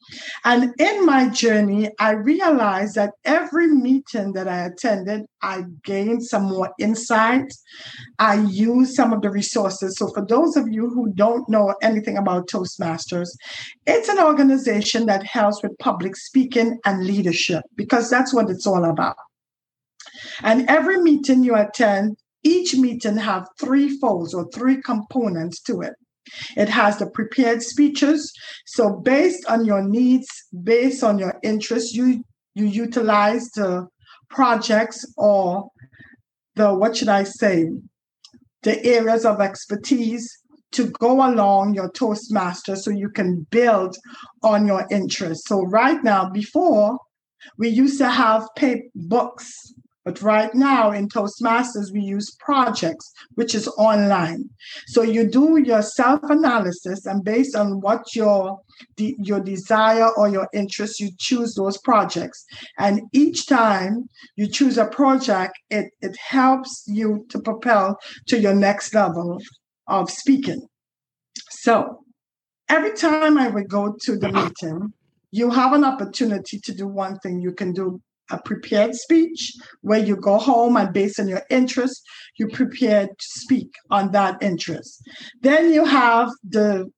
And 0.44 0.72
in 0.78 1.04
my 1.04 1.28
journey, 1.28 1.90
I 1.98 2.12
realized 2.12 2.94
that 2.94 3.14
every 3.24 3.66
meeting 3.66 4.32
that 4.34 4.46
I 4.46 4.66
attended, 4.66 5.26
I 5.42 5.64
gained 5.84 6.24
some 6.24 6.44
more 6.44 6.72
insight. 6.78 7.52
I 8.18 8.36
used 8.36 8.94
some 8.94 9.12
of 9.12 9.22
the 9.22 9.30
resources. 9.30 9.96
So, 9.98 10.08
for 10.08 10.24
those 10.24 10.56
of 10.56 10.68
you 10.68 10.88
who 10.88 11.12
don't 11.14 11.48
know 11.48 11.74
anything 11.82 12.16
about 12.16 12.48
Toastmasters, 12.48 13.28
it's 13.86 14.08
an 14.08 14.20
organization 14.20 15.06
that 15.06 15.24
helps 15.24 15.62
with 15.62 15.76
public 15.78 16.16
speaking 16.16 16.78
and 16.84 17.04
leadership 17.04 17.64
because 17.74 18.08
that's 18.08 18.32
what 18.32 18.48
it's 18.48 18.66
all 18.66 18.84
about. 18.84 19.16
And 20.42 20.68
every 20.70 21.02
meeting 21.02 21.42
you 21.42 21.56
attend, 21.56 22.16
each 22.42 22.76
meeting 22.76 23.16
have 23.16 23.48
three 23.58 23.98
folds 23.98 24.32
or 24.32 24.48
three 24.50 24.80
components 24.80 25.60
to 25.62 25.80
it. 25.80 25.94
It 26.56 26.68
has 26.68 26.98
the 26.98 27.08
prepared 27.10 27.62
speeches. 27.62 28.32
So 28.66 29.00
based 29.00 29.46
on 29.46 29.64
your 29.64 29.82
needs, 29.82 30.28
based 30.62 31.02
on 31.02 31.18
your 31.18 31.38
interests, 31.42 31.94
you 31.94 32.24
you 32.54 32.66
utilize 32.66 33.50
the 33.50 33.86
projects 34.30 35.04
or 35.16 35.68
the 36.54 36.74
what 36.74 36.96
should 36.96 37.08
I 37.08 37.24
say, 37.24 37.70
the 38.62 38.84
areas 38.84 39.24
of 39.24 39.40
expertise 39.40 40.26
to 40.72 40.90
go 40.90 41.26
along 41.26 41.74
your 41.74 41.90
Toastmaster 41.90 42.76
so 42.76 42.90
you 42.90 43.08
can 43.08 43.46
build 43.50 43.96
on 44.42 44.66
your 44.66 44.86
interests. 44.90 45.48
So 45.48 45.62
right 45.62 46.02
now, 46.02 46.28
before 46.30 46.98
we 47.58 47.68
used 47.68 47.98
to 47.98 48.08
have 48.08 48.48
paper 48.56 48.88
books 48.94 49.72
but 50.06 50.22
right 50.22 50.54
now 50.54 50.92
in 50.92 51.08
Toastmasters, 51.08 51.92
we 51.92 52.00
use 52.00 52.36
projects, 52.38 53.12
which 53.34 53.56
is 53.56 53.66
online. 53.76 54.48
So 54.86 55.02
you 55.02 55.28
do 55.28 55.58
your 55.58 55.82
self 55.82 56.20
analysis, 56.22 57.06
and 57.06 57.24
based 57.24 57.56
on 57.56 57.80
what 57.80 58.14
your 58.14 58.60
de- 58.96 59.16
your 59.18 59.40
desire 59.40 60.08
or 60.16 60.28
your 60.28 60.48
interest, 60.54 61.00
you 61.00 61.10
choose 61.18 61.56
those 61.56 61.78
projects. 61.78 62.44
And 62.78 63.02
each 63.12 63.48
time 63.48 64.08
you 64.36 64.46
choose 64.46 64.78
a 64.78 64.86
project, 64.86 65.58
it, 65.70 65.86
it 66.00 66.16
helps 66.16 66.84
you 66.86 67.26
to 67.30 67.40
propel 67.40 67.98
to 68.28 68.38
your 68.38 68.54
next 68.54 68.94
level 68.94 69.40
of 69.88 70.08
speaking. 70.08 70.68
So 71.50 72.04
every 72.68 72.92
time 72.92 73.36
I 73.36 73.48
would 73.48 73.68
go 73.68 73.96
to 74.02 74.16
the 74.16 74.30
meeting, 74.30 74.92
you 75.32 75.50
have 75.50 75.72
an 75.72 75.82
opportunity 75.82 76.60
to 76.60 76.72
do 76.72 76.86
one 76.86 77.18
thing. 77.18 77.40
You 77.40 77.50
can 77.50 77.72
do 77.72 78.00
a 78.30 78.40
prepared 78.42 78.94
speech 78.94 79.52
where 79.82 79.98
you 79.98 80.16
go 80.16 80.38
home 80.38 80.76
and 80.76 80.92
based 80.92 81.20
on 81.20 81.28
your 81.28 81.42
interest, 81.50 82.02
you 82.38 82.48
prepare 82.48 83.06
to 83.06 83.14
speak 83.18 83.72
on 83.90 84.12
that 84.12 84.42
interest. 84.42 85.02
Then 85.42 85.72
you 85.72 85.84
have 85.84 86.30
the 86.42 86.90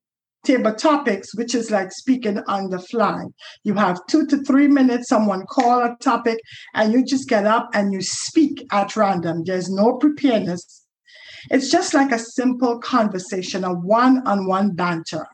table 0.45 0.75
topics, 0.75 1.35
which 1.35 1.55
is 1.55 1.71
like 1.71 1.93
speaking 1.93 2.39
on 2.47 2.71
the 2.71 2.79
fly. 2.79 3.25
You 3.65 3.75
have 3.75 4.01
two 4.09 4.27
to 4.27 4.43
three 4.45 4.69
minutes, 4.69 5.09
someone 5.09 5.45
call 5.47 5.83
a 5.83 5.97
topic, 6.01 6.39
and 6.75 6.93
you 6.93 7.05
just 7.05 7.29
get 7.29 7.47
up 7.47 7.69
and 7.75 7.93
you 7.93 8.01
speak 8.01 8.67
at 8.73 8.97
random. 8.97 9.45
There's 9.45 9.71
no 9.71 9.97
preparedness. 9.97 10.87
It's 11.51 11.71
just 11.71 11.95
like 11.95 12.13
a 12.13 12.19
simple 12.19 12.79
conversation, 12.79 13.65
a 13.65 13.73
one 13.73 14.27
on 14.27 14.47
one 14.47 14.75
banter. 14.75 15.27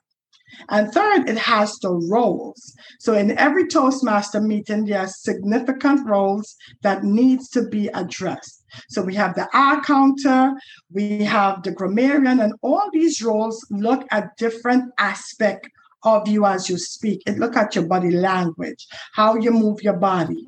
And 0.69 0.93
third, 0.93 1.29
it 1.29 1.39
has 1.39 1.77
the 1.79 1.91
roles. 1.91 2.75
So 3.01 3.15
in 3.15 3.37
every 3.39 3.67
Toastmaster 3.67 4.41
meeting, 4.41 4.87
there 4.87 5.01
are 5.01 5.09
significant 5.09 6.07
roles 6.07 6.57
that 6.83 7.05
needs 7.05 7.49
to 7.51 7.69
be 7.69 7.89
addressed. 7.89 8.65
So 8.89 9.03
we 9.03 9.15
have 9.15 9.35
the 9.35 9.49
Ah-Counter, 9.53 10.53
we 10.93 11.25
have 11.25 11.63
the 11.63 11.71
grammarian, 11.71 12.41
and 12.41 12.55
all 12.63 12.89
these 12.93 13.23
roles 13.23 13.65
look 13.71 14.07
at 14.11 14.37
different 14.37 14.93
aspect 14.99 15.69
of 16.03 16.29
you 16.29 16.45
as 16.45 16.69
you 16.69 16.77
speak. 16.77 17.23
It 17.27 17.39
look 17.39 17.57
at 17.57 17.75
your 17.75 17.87
body 17.87 18.11
language, 18.11 18.87
how 19.13 19.37
you 19.37 19.51
move 19.51 19.83
your 19.83 19.97
body. 19.97 20.47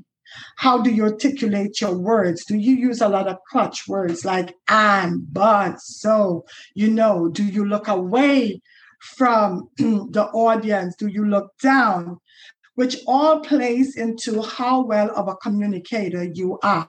How 0.56 0.82
do 0.82 0.90
you 0.90 1.04
articulate 1.04 1.80
your 1.80 1.96
words? 1.96 2.44
Do 2.44 2.56
you 2.56 2.74
use 2.74 3.00
a 3.00 3.08
lot 3.08 3.28
of 3.28 3.38
crutch 3.48 3.86
words 3.88 4.24
like 4.24 4.54
and, 4.68 5.32
but, 5.32 5.80
so, 5.80 6.44
you 6.74 6.90
know? 6.90 7.28
Do 7.28 7.44
you 7.44 7.64
look 7.64 7.88
away 7.88 8.60
from 9.16 9.68
the 9.78 10.28
audience? 10.32 10.96
Do 10.96 11.06
you 11.06 11.24
look 11.24 11.56
down? 11.62 12.18
Which 12.74 12.98
all 13.06 13.40
plays 13.40 13.96
into 13.96 14.42
how 14.42 14.84
well 14.84 15.10
of 15.16 15.28
a 15.28 15.36
communicator 15.36 16.24
you 16.24 16.58
are. 16.62 16.88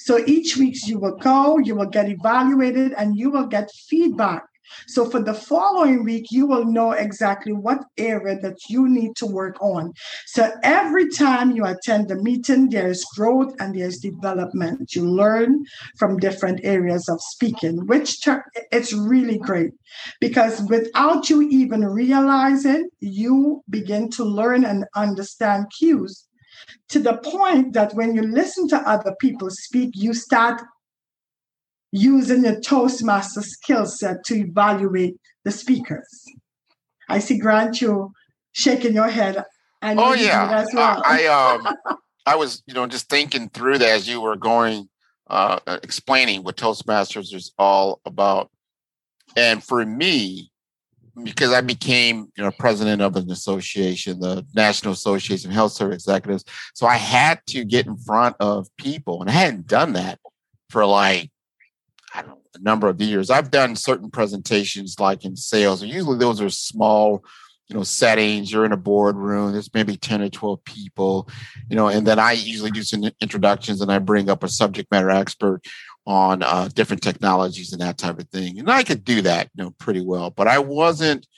So 0.00 0.18
each 0.26 0.56
week 0.56 0.76
you 0.88 0.98
will 0.98 1.16
go, 1.16 1.58
you 1.58 1.76
will 1.76 1.86
get 1.86 2.08
evaluated, 2.08 2.94
and 2.94 3.16
you 3.16 3.30
will 3.30 3.46
get 3.46 3.70
feedback 3.70 4.42
so 4.86 5.08
for 5.08 5.22
the 5.22 5.34
following 5.34 6.04
week, 6.04 6.26
you 6.30 6.46
will 6.46 6.64
know 6.64 6.92
exactly 6.92 7.52
what 7.52 7.78
area 7.96 8.38
that 8.40 8.56
you 8.68 8.88
need 8.88 9.16
to 9.16 9.26
work 9.26 9.60
on. 9.60 9.92
So 10.26 10.50
every 10.62 11.08
time 11.08 11.52
you 11.52 11.64
attend 11.64 12.08
the 12.08 12.16
meeting, 12.16 12.68
there's 12.68 13.04
growth 13.16 13.54
and 13.60 13.74
there's 13.74 13.98
development. 13.98 14.94
You 14.94 15.08
learn 15.08 15.64
from 15.98 16.18
different 16.18 16.60
areas 16.64 17.08
of 17.08 17.20
speaking, 17.20 17.86
which 17.86 18.22
ter- 18.22 18.44
it's 18.72 18.92
really 18.92 19.38
great 19.38 19.72
because 20.20 20.62
without 20.62 21.30
you 21.30 21.42
even 21.42 21.84
realizing, 21.84 22.88
you 23.00 23.62
begin 23.68 24.10
to 24.10 24.24
learn 24.24 24.64
and 24.64 24.84
understand 24.94 25.66
cues 25.78 26.26
to 26.88 26.98
the 26.98 27.16
point 27.18 27.72
that 27.72 27.94
when 27.94 28.14
you 28.14 28.22
listen 28.22 28.68
to 28.68 28.88
other 28.88 29.14
people 29.20 29.48
speak, 29.50 29.90
you 29.94 30.12
start 30.12 30.60
using 31.92 32.44
your 32.44 32.60
Toastmaster 32.60 33.42
skill 33.42 33.86
set 33.86 34.24
to 34.24 34.36
evaluate 34.36 35.16
the 35.44 35.50
speakers. 35.50 36.24
I 37.08 37.18
see 37.18 37.38
Grant, 37.38 37.80
you 37.80 38.12
shaking 38.52 38.94
your 38.94 39.08
head. 39.08 39.44
I 39.82 39.94
oh 39.94 40.14
yeah, 40.14 40.58
as 40.58 40.68
well. 40.72 41.02
I, 41.04 41.26
I 41.26 41.54
um 41.54 41.98
I 42.26 42.36
was 42.36 42.62
you 42.66 42.74
know 42.74 42.86
just 42.86 43.08
thinking 43.08 43.48
through 43.48 43.78
that 43.78 43.88
as 43.88 44.08
you 44.08 44.20
were 44.20 44.36
going 44.36 44.88
uh, 45.28 45.60
explaining 45.82 46.42
what 46.42 46.56
Toastmasters 46.56 47.32
is 47.32 47.52
all 47.56 48.00
about. 48.04 48.50
And 49.36 49.62
for 49.62 49.86
me, 49.86 50.50
because 51.22 51.52
I 51.52 51.60
became 51.60 52.30
you 52.36 52.44
know 52.44 52.50
president 52.50 53.00
of 53.00 53.16
an 53.16 53.30
association, 53.30 54.20
the 54.20 54.44
National 54.54 54.92
Association 54.92 55.50
of 55.50 55.54
Health 55.54 55.72
Service 55.72 56.04
Executives, 56.04 56.44
so 56.74 56.86
I 56.86 56.96
had 56.96 57.40
to 57.48 57.64
get 57.64 57.86
in 57.86 57.96
front 57.96 58.36
of 58.40 58.68
people, 58.76 59.20
and 59.20 59.30
I 59.30 59.34
hadn't 59.34 59.66
done 59.66 59.94
that 59.94 60.18
for 60.68 60.84
like 60.84 61.30
I 62.14 62.22
don't 62.22 62.30
know 62.30 62.40
a 62.54 62.58
number 62.58 62.88
of 62.88 63.00
years. 63.00 63.30
I've 63.30 63.50
done 63.50 63.76
certain 63.76 64.10
presentations 64.10 64.98
like 64.98 65.24
in 65.24 65.36
sales, 65.36 65.82
and 65.82 65.90
usually 65.90 66.18
those 66.18 66.40
are 66.40 66.50
small 66.50 67.24
you 67.70 67.76
know 67.76 67.84
settings 67.84 68.50
you're 68.50 68.64
in 68.64 68.72
a 68.72 68.76
boardroom 68.76 69.52
there's 69.52 69.72
maybe 69.72 69.96
10 69.96 70.22
or 70.22 70.28
12 70.28 70.64
people 70.64 71.28
you 71.68 71.76
know 71.76 71.86
and 71.86 72.04
then 72.04 72.18
i 72.18 72.32
usually 72.32 72.72
do 72.72 72.82
some 72.82 73.04
introductions 73.20 73.80
and 73.80 73.92
i 73.92 73.98
bring 73.98 74.28
up 74.28 74.42
a 74.42 74.48
subject 74.48 74.90
matter 74.90 75.08
expert 75.08 75.64
on 76.04 76.42
uh, 76.42 76.68
different 76.74 77.00
technologies 77.00 77.72
and 77.72 77.80
that 77.80 77.96
type 77.96 78.18
of 78.18 78.28
thing 78.30 78.58
and 78.58 78.68
i 78.68 78.82
could 78.82 79.04
do 79.04 79.22
that 79.22 79.48
you 79.54 79.62
know 79.62 79.70
pretty 79.78 80.00
well 80.04 80.30
but 80.30 80.48
i 80.48 80.58
wasn't 80.58 81.28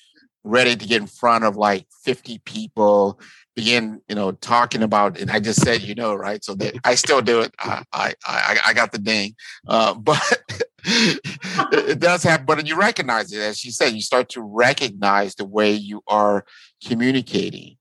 ready 0.45 0.75
to 0.75 0.89
get 0.89 1.03
in 1.03 1.07
front 1.07 1.45
of 1.45 1.57
like 1.57 1.87
50 2.03 2.39
people 2.45 3.21
begin 3.55 4.01
you 4.09 4.15
know 4.15 4.33
talking 4.33 4.83
about 4.83 5.19
and 5.21 5.31
i 5.31 5.39
just 5.39 5.61
said 5.61 5.83
you 5.83 5.95
know 5.95 6.15
right? 6.15 6.45
So 6.45 6.55
that 6.55 6.75
i 6.85 6.95
still 6.95 7.21
do 7.21 7.41
it. 7.41 7.55
I 7.59 7.85
i 7.93 8.15
i 8.67 8.73
got 8.73 8.93
the 8.93 8.99
ding. 8.99 9.35
Uh, 9.67 9.95
but 9.95 10.43
it 10.85 12.01
does 12.01 12.23
happen 12.23 12.47
but 12.47 12.67
you 12.67 12.77
recognize 12.77 13.33
it 13.33 13.41
as 13.41 13.65
you 13.65 13.71
said 13.71 13.93
you 13.93 14.01
start 14.01 14.29
to 14.31 14.43
recognize 14.43 15.35
the 15.35 15.45
way 15.45 15.73
you 15.73 16.03
are 16.09 16.45
communicating. 16.85 17.77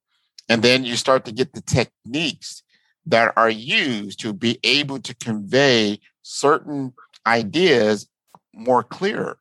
And 0.50 0.62
then 0.62 0.84
you 0.84 0.98
start 0.98 1.24
to 1.26 1.32
get 1.32 1.54
the 1.54 1.62
techniques 1.62 2.64
that 3.06 3.34
are 3.38 3.50
used 3.50 4.20
to 4.20 4.34
be 4.34 4.60
able 4.64 5.00
to 5.00 5.16
convey 5.16 6.00
certain 6.22 6.94
ideas 7.26 8.08
more 8.54 8.84
clear 8.84 9.38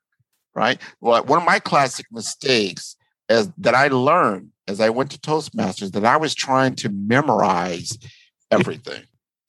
right? 0.55 0.81
Well 1.01 1.25
one 1.25 1.41
of 1.41 1.47
my 1.47 1.59
classic 1.59 2.07
mistakes 2.13 2.97
is 3.31 3.49
that 3.57 3.75
i 3.75 3.89
learned 3.89 4.51
as 4.71 4.81
I 4.81 4.89
went 4.89 5.11
to 5.11 5.19
Toastmasters 5.19 5.93
that 5.93 6.05
I 6.05 6.17
was 6.17 6.35
trying 6.35 6.77
to 6.77 6.89
memorize 6.89 7.99
everything. 8.51 9.03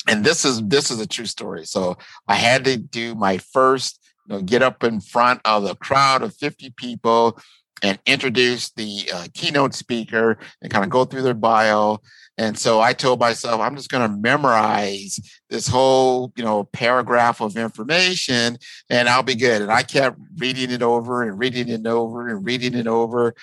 and 0.08 0.26
this 0.26 0.44
is 0.44 0.62
this 0.64 0.90
is 0.90 1.00
a 1.00 1.08
true 1.08 1.28
story. 1.28 1.66
So 1.66 1.98
I 2.28 2.36
had 2.36 2.66
to 2.66 2.76
do 2.76 3.14
my 3.14 3.38
first, 3.38 4.00
you 4.26 4.36
know, 4.36 4.42
get 4.42 4.64
up 4.64 4.84
in 4.84 5.00
front 5.00 5.42
of 5.46 5.66
a 5.66 5.76
crowd 5.76 6.24
of 6.24 6.36
50 6.36 6.74
people 6.76 7.40
and 7.82 8.00
introduce 8.06 8.72
the 8.72 9.10
uh, 9.14 9.28
keynote 9.34 9.74
speaker 9.74 10.38
and 10.62 10.72
kind 10.72 10.84
of 10.84 10.90
go 10.90 11.06
through 11.06 11.24
their 11.24 11.34
bio. 11.34 12.00
And 12.38 12.58
so 12.58 12.80
I 12.80 12.94
told 12.94 13.20
myself, 13.20 13.60
I'm 13.62 13.76
just 13.76 13.92
going 13.92 14.10
to 14.10 14.18
memorize 14.18 15.20
this 15.50 15.68
whole, 15.68 16.32
you 16.36 16.44
know, 16.44 16.64
paragraph 16.64 17.42
of 17.42 17.58
information 17.58 18.58
and 18.90 19.10
I'll 19.10 19.24
be 19.24 19.36
good. 19.36 19.62
And 19.62 19.72
I 19.72 19.84
kept 19.84 20.18
reading 20.38 20.72
it 20.72 20.82
over 20.82 21.24
and 21.24 21.38
reading 21.38 21.70
it 21.70 21.86
over 21.86 22.30
and 22.30 22.46
reading 22.46 22.74
it 22.74 22.88
over. 22.88 23.36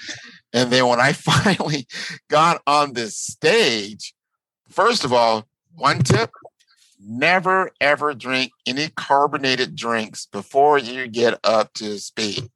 And 0.53 0.71
then 0.71 0.87
when 0.87 1.01
I 1.01 1.13
finally 1.15 1.87
got 2.29 2.63
on 2.67 2.95
this 2.95 3.17
stage, 3.17 4.15
first 4.69 5.05
of 5.05 5.13
all, 5.13 5.47
one 5.75 6.01
tip 6.01 6.31
never 7.01 7.71
ever 7.81 8.13
drink 8.13 8.51
any 8.67 8.89
carbonated 8.89 9.77
drinks 9.77 10.27
before 10.27 10.79
you 10.79 11.07
get 11.07 11.39
up 11.45 11.73
to 11.75 11.99
speed. 11.99 12.51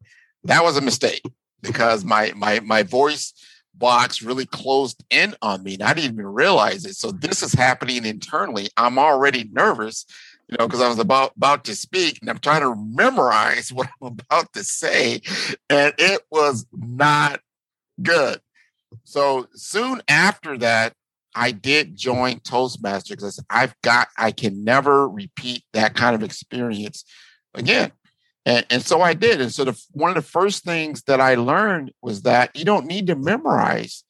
That 0.45 0.65
was 0.65 0.77
a 0.77 0.81
mistake 0.81 1.23
because 1.63 2.05
my 2.05 2.33
my 2.37 2.61
my 2.61 2.83
voice 2.83 3.33
box 3.75 4.23
really 4.23 4.47
closed 4.47 5.03
in 5.11 5.35
on 5.43 5.63
me 5.63 5.75
and 5.75 5.83
I 5.83 5.95
didn't 5.95 6.13
even 6.13 6.27
realize 6.27 6.85
it. 6.85 6.95
So 6.95 7.09
mm-hmm. 7.09 7.21
this 7.21 7.43
is 7.43 7.53
happening 7.53 8.05
internally. 8.05 8.69
I'm 8.77 8.99
already 8.99 9.49
nervous, 9.53 10.05
you 10.49 10.57
know, 10.59 10.67
because 10.67 10.83
I 10.83 10.89
was 10.89 10.99
about 10.99 11.33
about 11.37 11.65
to 11.65 11.75
speak 11.75 12.19
and 12.21 12.31
I'm 12.31 12.39
trying 12.39 12.61
to 12.63 12.75
memorize 12.77 13.73
what 13.73 13.89
I'm 14.01 14.09
about 14.09 14.53
to 14.55 14.65
say. 14.65 15.21
And 15.71 15.95
it 15.99 16.23
was 16.31 16.67
not 16.73 17.41
good. 18.03 18.41
So 19.05 19.49
soon 19.55 20.03
after 20.09 20.59
that, 20.59 20.95
I 21.35 21.51
did 21.53 21.97
join 21.97 22.41
Toastmasters 22.41 23.11
because 23.11 23.43
I've 23.49 23.75
got, 23.83 24.09
I 24.19 24.33
can 24.33 24.65
never 24.65 25.09
repeat 25.09 25.65
that 25.73 25.95
kind 25.95 26.15
of 26.15 26.23
experience 26.23 27.05
again. 27.55 27.93
And, 28.45 28.67
and 28.71 28.83
so 28.83 29.01
I 29.01 29.15
did. 29.15 29.41
And 29.41 29.53
so 29.53 29.65
the, 29.65 29.85
one 29.93 30.11
of 30.11 30.17
the 30.17 30.23
first 30.23 30.65
things 30.65 31.03
that 31.05 31.21
I 31.21 31.35
learned 31.35 31.93
was 32.03 32.23
that 32.23 32.57
you 32.57 32.65
don't 32.65 32.87
need 32.87 33.07
to 33.07 33.15
memorize 33.15 34.05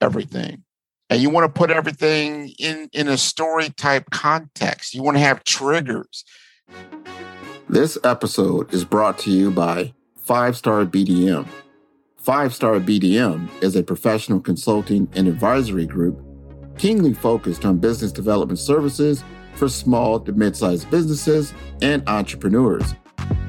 everything. 0.00 0.64
And 1.10 1.22
you 1.22 1.30
want 1.30 1.52
to 1.52 1.58
put 1.58 1.70
everything 1.70 2.50
in, 2.58 2.90
in 2.92 3.08
a 3.08 3.16
story 3.16 3.70
type 3.70 4.10
context. 4.10 4.94
You 4.94 5.02
want 5.02 5.16
to 5.16 5.22
have 5.22 5.44
triggers. 5.44 6.24
This 7.68 7.96
episode 8.04 8.72
is 8.74 8.84
brought 8.84 9.18
to 9.20 9.30
you 9.30 9.50
by 9.50 9.94
Five 10.16 10.56
Star 10.56 10.84
BDM 10.84 11.46
Five 12.28 12.54
Star 12.54 12.78
BDM 12.78 13.48
is 13.62 13.74
a 13.74 13.82
professional 13.82 14.38
consulting 14.38 15.08
and 15.14 15.28
advisory 15.28 15.86
group 15.86 16.22
keenly 16.76 17.14
focused 17.14 17.64
on 17.64 17.78
business 17.78 18.12
development 18.12 18.58
services 18.58 19.24
for 19.54 19.66
small 19.66 20.20
to 20.20 20.32
mid 20.32 20.54
sized 20.54 20.90
businesses 20.90 21.54
and 21.80 22.06
entrepreneurs. 22.06 22.94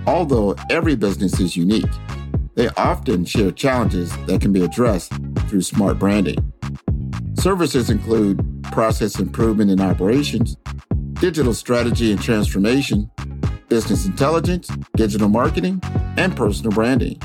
Although 0.09 0.55
every 0.71 0.95
business 0.95 1.39
is 1.39 1.55
unique, 1.55 1.85
they 2.55 2.67
often 2.69 3.25
share 3.25 3.51
challenges 3.51 4.11
that 4.25 4.41
can 4.41 4.51
be 4.51 4.63
addressed 4.63 5.13
through 5.47 5.61
smart 5.61 5.99
branding. 5.99 6.51
Services 7.35 7.91
include 7.91 8.43
process 8.71 9.19
improvement 9.19 9.69
in 9.69 9.79
operations, 9.79 10.57
digital 11.19 11.53
strategy 11.53 12.11
and 12.11 12.19
transformation, 12.19 13.07
business 13.67 14.07
intelligence, 14.07 14.67
digital 14.95 15.29
marketing, 15.29 15.79
and 16.17 16.35
personal 16.35 16.71
branding. 16.71 17.21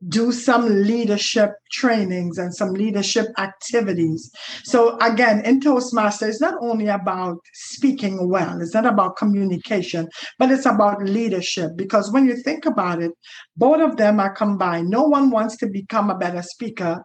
do 0.08 0.32
some 0.32 0.66
leadership 0.84 1.52
trainings 1.72 2.38
and 2.38 2.54
some 2.54 2.72
leadership 2.72 3.26
activities. 3.38 4.30
So 4.62 4.98
again, 4.98 5.44
in 5.44 5.60
Toastmaster, 5.60 6.28
it's 6.28 6.40
not 6.40 6.54
only 6.60 6.88
about 6.88 7.38
speaking 7.52 8.28
well, 8.28 8.60
it's 8.60 8.74
not 8.74 8.86
about 8.86 9.16
communication, 9.16 10.08
but 10.38 10.50
it's 10.50 10.66
about 10.66 11.02
leadership. 11.02 11.72
Because 11.76 12.12
when 12.12 12.26
you 12.26 12.36
think 12.36 12.66
about 12.66 13.02
it, 13.02 13.12
both 13.56 13.80
of 13.80 13.96
them 13.96 14.20
are 14.20 14.34
combined. 14.34 14.90
No 14.90 15.04
one 15.04 15.30
wants 15.30 15.56
to 15.58 15.66
become 15.66 16.10
a 16.10 16.18
better 16.18 16.42
speaker 16.42 17.02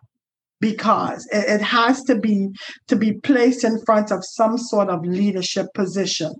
because 0.59 1.27
it, 1.31 1.61
has 1.61 2.03
to 2.03 2.15
be 2.15 2.49
to 2.87 2.95
be 2.95 3.13
placed 3.13 3.63
in 3.63 3.79
front 3.85 4.11
of 4.11 4.25
some 4.25 4.57
sort 4.57 4.89
of 4.89 5.05
leadership 5.05 5.67
position. 5.73 6.33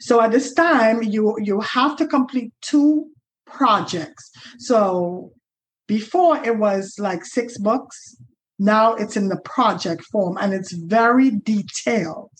So 0.00 0.20
at 0.20 0.30
this 0.30 0.54
time, 0.54 1.02
you 1.02 1.36
you 1.42 1.60
have 1.60 1.96
to 1.96 2.06
complete 2.06 2.52
two 2.60 3.10
projects. 3.46 4.30
So 4.58 5.32
before 5.86 6.44
it 6.44 6.58
was 6.58 6.96
like 6.98 7.24
six 7.24 7.58
books. 7.58 8.16
Now 8.58 8.94
it's 8.94 9.16
in 9.16 9.28
the 9.28 9.40
project 9.40 10.02
form 10.04 10.38
and 10.40 10.54
it's 10.54 10.72
very 10.72 11.30
detailed. 11.30 12.30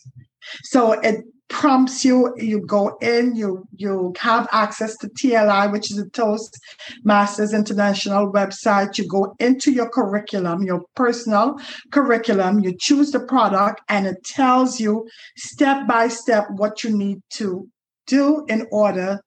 So 0.65 0.93
it 0.93 1.25
prompts 1.49 2.05
you 2.05 2.35
you 2.37 2.61
go 2.67 2.97
in 3.01 3.37
you 3.37 3.65
you 3.77 4.13
have 4.19 4.49
access 4.51 4.97
to 4.97 5.07
tli 5.11 5.71
which 5.71 5.93
is 5.93 5.97
the 5.97 6.11
toastmasters 6.11 7.55
international 7.55 8.33
website 8.33 8.99
you 8.99 9.07
go 9.07 9.33
into 9.39 9.71
your 9.71 9.89
curriculum 9.89 10.65
your 10.65 10.83
personal 10.97 11.55
curriculum 11.93 12.59
you 12.59 12.75
choose 12.77 13.13
the 13.13 13.21
product 13.21 13.81
and 13.89 14.09
it 14.09 14.17
tells 14.25 14.81
you 14.81 15.07
step 15.37 15.87
by 15.87 16.09
step 16.09 16.47
what 16.57 16.83
you 16.83 16.91
need 16.91 17.21
to 17.31 17.69
do 18.09 18.45
in 18.49 18.67
order 18.73 19.21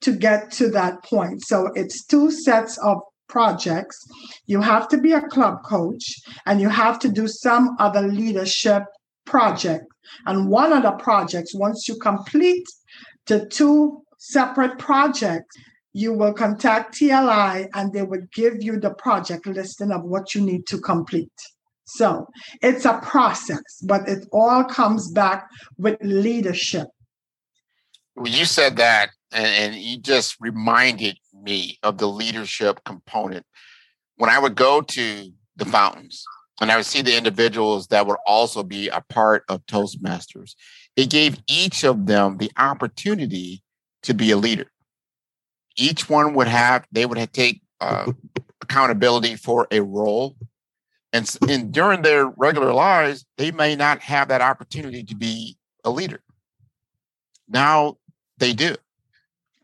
to 0.00 0.12
get 0.12 0.50
to 0.50 0.68
that 0.70 1.02
point 1.04 1.42
so 1.42 1.70
it's 1.74 2.04
two 2.04 2.30
sets 2.30 2.78
of 2.78 2.98
projects 3.28 3.98
you 4.46 4.60
have 4.60 4.88
to 4.88 4.98
be 4.98 5.12
a 5.12 5.28
club 5.28 5.62
coach 5.64 6.20
and 6.46 6.60
you 6.60 6.68
have 6.68 6.98
to 6.98 7.08
do 7.08 7.26
some 7.26 7.76
other 7.78 8.02
leadership 8.02 8.84
project 9.24 9.84
and 10.26 10.48
one 10.48 10.72
of 10.72 10.82
the 10.82 10.92
projects, 10.92 11.54
once 11.54 11.88
you 11.88 11.96
complete 11.96 12.66
the 13.26 13.46
two 13.46 14.02
separate 14.18 14.78
projects, 14.78 15.54
you 15.92 16.12
will 16.12 16.32
contact 16.32 16.94
TLI 16.94 17.68
and 17.74 17.92
they 17.92 18.02
will 18.02 18.22
give 18.34 18.62
you 18.62 18.78
the 18.78 18.94
project 18.94 19.46
listing 19.46 19.92
of 19.92 20.02
what 20.04 20.34
you 20.34 20.40
need 20.42 20.66
to 20.68 20.78
complete. 20.78 21.32
So 21.84 22.26
it's 22.62 22.84
a 22.84 23.00
process, 23.02 23.62
but 23.84 24.08
it 24.08 24.26
all 24.32 24.64
comes 24.64 25.10
back 25.10 25.46
with 25.78 25.96
leadership. 26.02 26.88
Well, 28.16 28.32
you 28.32 28.46
said 28.46 28.76
that, 28.76 29.10
and, 29.30 29.46
and 29.46 29.74
you 29.74 29.98
just 29.98 30.36
reminded 30.40 31.18
me 31.34 31.78
of 31.82 31.98
the 31.98 32.08
leadership 32.08 32.82
component. 32.84 33.44
When 34.16 34.30
I 34.30 34.38
would 34.38 34.54
go 34.54 34.80
to 34.80 35.30
the 35.56 35.64
fountains, 35.66 36.24
and 36.60 36.72
I 36.72 36.76
would 36.76 36.86
see 36.86 37.02
the 37.02 37.16
individuals 37.16 37.88
that 37.88 38.06
would 38.06 38.16
also 38.26 38.62
be 38.62 38.88
a 38.88 39.02
part 39.10 39.44
of 39.50 39.66
Toastmasters. 39.66 40.54
It 40.96 41.10
gave 41.10 41.38
each 41.46 41.84
of 41.84 42.06
them 42.06 42.38
the 42.38 42.50
opportunity 42.56 43.62
to 44.04 44.14
be 44.14 44.30
a 44.30 44.38
leader. 44.38 44.70
Each 45.76 46.08
one 46.08 46.32
would 46.32 46.48
have, 46.48 46.86
they 46.90 47.04
would 47.04 47.18
have 47.18 47.32
take 47.32 47.60
uh, 47.82 48.10
accountability 48.62 49.36
for 49.36 49.68
a 49.70 49.80
role. 49.80 50.36
And, 51.12 51.30
and 51.46 51.72
during 51.72 52.00
their 52.00 52.26
regular 52.26 52.72
lives, 52.72 53.26
they 53.36 53.50
may 53.50 53.76
not 53.76 54.00
have 54.00 54.28
that 54.28 54.40
opportunity 54.40 55.02
to 55.04 55.14
be 55.14 55.58
a 55.84 55.90
leader. 55.90 56.22
Now 57.48 57.98
they 58.38 58.52
do. 58.52 58.74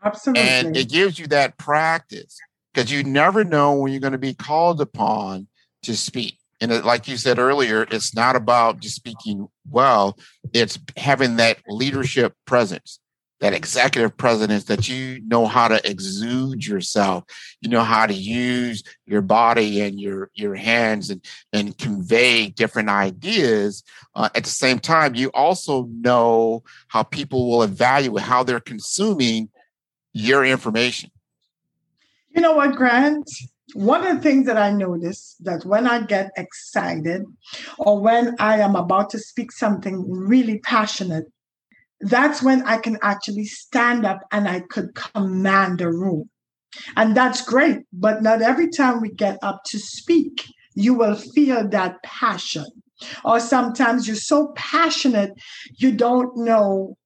Absolutely. 0.05 0.43
And 0.43 0.77
it 0.77 0.89
gives 0.89 1.19
you 1.19 1.27
that 1.29 1.59
practice 1.59 2.39
because 2.73 2.91
you 2.91 3.05
never 3.05 3.45
know 3.45 3.75
when 3.75 3.93
you're 3.93 4.01
going 4.01 4.13
to 4.13 4.19
be 4.19 4.35
called 4.35 4.81
upon 4.81 5.47
to 5.83 5.97
speak. 5.97 6.39
And 6.61 6.71
it, 6.71 6.85
like 6.85 7.09
you 7.09 7.17
said 7.17 7.39
earlier, 7.39 7.87
it's 7.91 8.15
not 8.15 8.37
about 8.37 8.81
just 8.81 8.95
speaking 8.95 9.49
well, 9.71 10.17
it's 10.53 10.79
having 10.97 11.37
that 11.37 11.59
leadership 11.69 12.35
presence, 12.47 13.01
that 13.43 13.53
executive 13.53 14.17
presence 14.17 14.65
that 14.65 14.89
you 14.89 15.21
know 15.27 15.47
how 15.47 15.67
to 15.67 15.91
exude 15.91 16.65
yourself. 16.65 17.25
You 17.61 17.71
know 17.71 17.83
how 17.83 18.07
to 18.07 18.15
use 18.15 18.85
your 19.05 19.21
body 19.21 19.81
and 19.81 20.01
your, 20.01 20.31
your 20.35 20.55
hands 20.55 21.11
and, 21.11 21.21
and 21.53 21.77
convey 21.77 22.51
different 22.51 22.89
ideas. 22.89 23.83
Uh, 24.15 24.29
at 24.37 24.45
the 24.45 24.51
same 24.51 24.79
time, 24.79 25.17
you 25.17 25.29
also 25.35 25.87
know 25.87 26.63
how 26.87 27.03
people 27.03 27.51
will 27.51 27.65
evaluate 27.65 28.23
how 28.23 28.45
they're 28.45 28.61
consuming 28.61 29.49
your 30.13 30.45
information. 30.45 31.11
You 32.31 32.43
know 32.43 32.55
what, 32.55 32.77
Grant? 32.77 33.29
one 33.75 34.07
of 34.07 34.17
the 34.17 34.23
things 34.23 34.45
that 34.47 34.59
I 34.59 34.71
notice 34.71 35.35
that 35.41 35.65
when 35.65 35.87
I 35.87 36.03
get 36.03 36.31
excited 36.37 37.25
or 37.79 37.99
when 37.99 38.37
I 38.39 38.59
am 38.59 38.77
about 38.77 39.09
to 39.11 39.19
speak 39.19 39.51
something 39.51 40.05
really 40.11 40.59
passionate, 40.59 41.33
that's 42.03 42.43
when 42.43 42.63
I 42.63 42.79
can 42.79 42.99
actually 43.03 43.45
stand 43.45 44.05
up 44.05 44.21
and 44.33 44.49
I 44.49 44.61
could 44.61 44.95
command 44.95 45.81
a 45.81 45.91
room. 45.91 46.29
And 46.97 47.17
that's 47.17 47.43
great, 47.43 47.79
but 47.93 48.23
not 48.23 48.43
every 48.43 48.69
time 48.71 49.01
we 49.01 49.11
get 49.11 49.39
up 49.43 49.63
to 49.67 49.79
speak, 49.79 50.47
you 50.75 50.95
will 50.95 51.15
feel 51.15 51.69
that 51.69 52.03
passion. 52.03 52.67
Or 53.25 53.41
sometimes 53.41 54.07
you're 54.07 54.17
so 54.17 54.53
passionate, 54.57 55.33
you 55.77 55.93
don't 55.93 56.37
know 56.37 56.97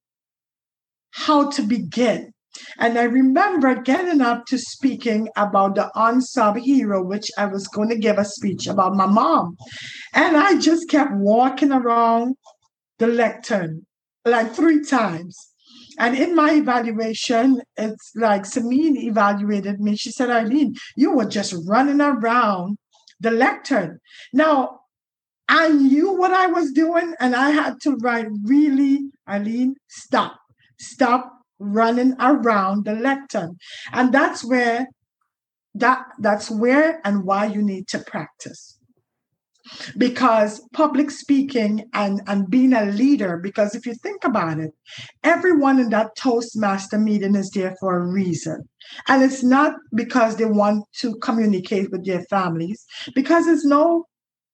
how 1.11 1.51
to 1.51 1.63
begin. 1.63 2.33
And 2.79 2.99
I 2.99 3.05
remember 3.05 3.75
getting 3.75 4.21
up 4.23 4.47
to 4.47 4.59
speaking 4.59 5.29
about 5.37 5.75
the 5.75 5.91
unsub 5.95 6.59
hero, 6.59 7.03
which 7.03 7.31
I 7.37 7.47
was 7.47 7.67
going 7.69 7.91
to 7.91 7.99
give 7.99 8.19
a 8.19 8.25
speech 8.25 8.67
about 8.67 8.95
my 8.95 9.07
mom. 9.07 9.57
And 10.15 10.37
I 10.37 10.59
just 10.59 10.89
kept 10.89 11.13
walking 11.13 11.73
around 11.73 12.37
the 12.99 13.09
lectern 13.09 13.87
like 14.27 14.53
three 14.53 14.85
times. 14.85 15.37
And 15.99 16.17
in 16.17 16.35
my 16.35 16.53
evaluation, 16.53 17.62
it's 17.77 18.12
like 18.15 18.43
Samine 18.43 18.97
evaluated 18.97 19.81
me. 19.81 19.97
She 19.97 20.11
said, 20.11 20.31
Eileen, 20.31 20.75
you 20.97 21.12
were 21.12 21.25
just 21.25 21.55
running 21.67 22.01
around 22.01 22.77
the 23.21 23.31
lectern. 23.31 24.01
Now, 24.33 24.81
I 25.49 25.69
knew 25.69 26.12
what 26.12 26.33
I 26.33 26.49
was 26.49 26.73
doing, 26.73 27.15
and 27.21 27.35
I 27.35 27.51
had 27.51 27.81
to 27.83 27.97
write 28.03 28.27
really, 28.45 29.11
Eileen, 29.29 29.77
stop, 29.89 30.39
stop, 30.79 31.33
running 31.59 32.15
around 32.21 32.85
the 32.85 32.95
lectern. 32.95 33.57
And 33.93 34.12
that's 34.12 34.45
where 34.45 34.89
that 35.75 36.05
that's 36.19 36.51
where 36.51 37.01
and 37.05 37.25
why 37.25 37.47
you 37.47 37.62
need 37.62 37.89
to 37.89 37.99
practice. 37.99 38.76
Because 39.96 40.61
public 40.72 41.11
speaking 41.11 41.88
and, 41.92 42.20
and 42.26 42.50
being 42.50 42.72
a 42.72 42.87
leader, 42.87 43.38
because 43.38 43.74
if 43.74 43.87
you 43.87 43.94
think 43.94 44.24
about 44.24 44.59
it, 44.59 44.72
everyone 45.24 45.79
in 45.79 45.90
that 45.90 46.16
Toastmaster 46.16 46.98
meeting 46.98 47.35
is 47.35 47.50
there 47.50 47.76
for 47.81 47.96
a 47.96 48.07
reason. 48.07 48.68
And 49.09 49.22
it's 49.22 49.42
not 49.42 49.74
because 49.94 50.37
they 50.37 50.44
want 50.44 50.85
to 51.00 51.16
communicate 51.16 51.90
with 51.90 52.05
their 52.05 52.22
families, 52.24 52.85
because 53.14 53.46
it's 53.46 53.64
no 53.64 54.07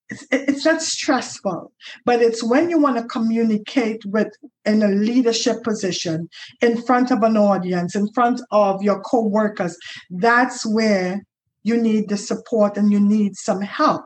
it's, 0.09 0.25
it's 0.31 0.65
not 0.65 0.81
stressful, 0.81 1.71
but 2.05 2.21
it's 2.21 2.43
when 2.43 2.69
you 2.69 2.77
want 2.77 2.97
to 2.97 3.03
communicate 3.05 4.05
with 4.05 4.27
in 4.65 4.83
a 4.83 4.89
leadership 4.89 5.63
position 5.63 6.29
in 6.61 6.81
front 6.81 7.11
of 7.11 7.23
an 7.23 7.37
audience, 7.37 7.95
in 7.95 8.11
front 8.13 8.41
of 8.51 8.81
your 8.83 9.01
co-workers, 9.01 9.77
that's 10.09 10.65
where 10.65 11.25
you 11.63 11.77
need 11.77 12.09
the 12.09 12.17
support 12.17 12.77
and 12.77 12.91
you 12.91 12.99
need 12.99 13.35
some 13.35 13.61
help. 13.61 14.03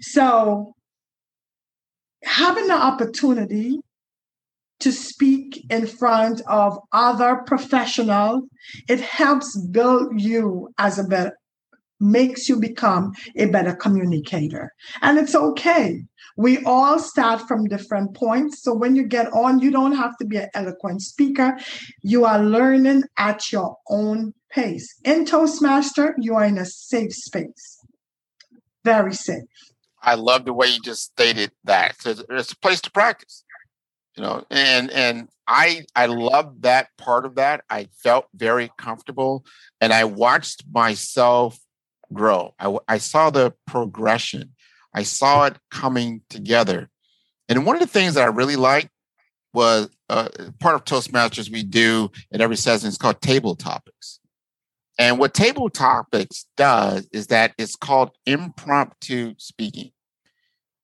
So 0.00 0.74
having 2.24 2.66
the 2.66 2.74
opportunity 2.74 3.80
to 4.80 4.92
speak 4.92 5.66
in 5.70 5.86
front 5.86 6.40
of 6.46 6.78
other 6.92 7.42
professionals, 7.46 8.44
it 8.88 9.00
helps 9.00 9.56
build 9.56 10.20
you 10.20 10.72
as 10.78 10.98
a 10.98 11.04
better 11.04 11.36
makes 12.00 12.48
you 12.48 12.56
become 12.56 13.12
a 13.36 13.46
better 13.46 13.74
communicator. 13.74 14.72
And 15.02 15.18
it's 15.18 15.34
okay. 15.34 16.04
We 16.36 16.62
all 16.64 16.98
start 16.98 17.40
from 17.48 17.64
different 17.64 18.14
points. 18.14 18.62
So 18.62 18.72
when 18.72 18.94
you 18.94 19.04
get 19.04 19.32
on, 19.32 19.58
you 19.58 19.70
don't 19.70 19.96
have 19.96 20.16
to 20.18 20.24
be 20.24 20.36
an 20.36 20.48
eloquent 20.54 21.02
speaker. 21.02 21.58
You 22.02 22.24
are 22.24 22.42
learning 22.42 23.02
at 23.16 23.50
your 23.50 23.76
own 23.88 24.34
pace. 24.50 24.94
In 25.04 25.24
Toastmaster, 25.24 26.14
you 26.18 26.36
are 26.36 26.44
in 26.44 26.58
a 26.58 26.64
safe 26.64 27.12
space. 27.12 27.84
Very 28.84 29.14
safe. 29.14 29.67
I 30.02 30.14
love 30.14 30.44
the 30.44 30.52
way 30.52 30.68
you 30.68 30.80
just 30.80 31.02
stated 31.02 31.50
that. 31.64 31.96
it's 32.04 32.52
a 32.52 32.56
place 32.58 32.80
to 32.82 32.90
practice. 32.90 33.44
You 34.16 34.24
know, 34.24 34.44
and 34.50 34.90
and 34.90 35.28
I 35.46 35.84
I 35.94 36.06
love 36.06 36.62
that 36.62 36.88
part 36.98 37.24
of 37.24 37.36
that. 37.36 37.62
I 37.70 37.88
felt 38.02 38.26
very 38.34 38.70
comfortable 38.76 39.44
and 39.80 39.92
I 39.92 40.04
watched 40.04 40.64
myself 40.72 41.58
grow. 42.12 42.54
I, 42.58 42.76
I 42.88 42.98
saw 42.98 43.30
the 43.30 43.54
progression. 43.66 44.54
I 44.92 45.04
saw 45.04 45.44
it 45.44 45.56
coming 45.70 46.22
together. 46.30 46.90
And 47.48 47.64
one 47.64 47.76
of 47.76 47.80
the 47.80 47.86
things 47.86 48.14
that 48.14 48.24
I 48.24 48.26
really 48.26 48.56
liked 48.56 48.90
was 49.54 49.88
uh, 50.08 50.28
part 50.58 50.74
of 50.74 50.84
Toastmasters 50.84 51.50
we 51.50 51.62
do 51.62 52.10
in 52.30 52.40
every 52.40 52.56
session 52.56 52.88
is 52.88 52.98
called 52.98 53.20
table 53.20 53.54
topics. 53.54 54.17
And 54.98 55.18
what 55.18 55.32
table 55.32 55.70
topics 55.70 56.46
does 56.56 57.08
is 57.12 57.28
that 57.28 57.54
it's 57.56 57.76
called 57.76 58.10
impromptu 58.26 59.34
speaking. 59.38 59.92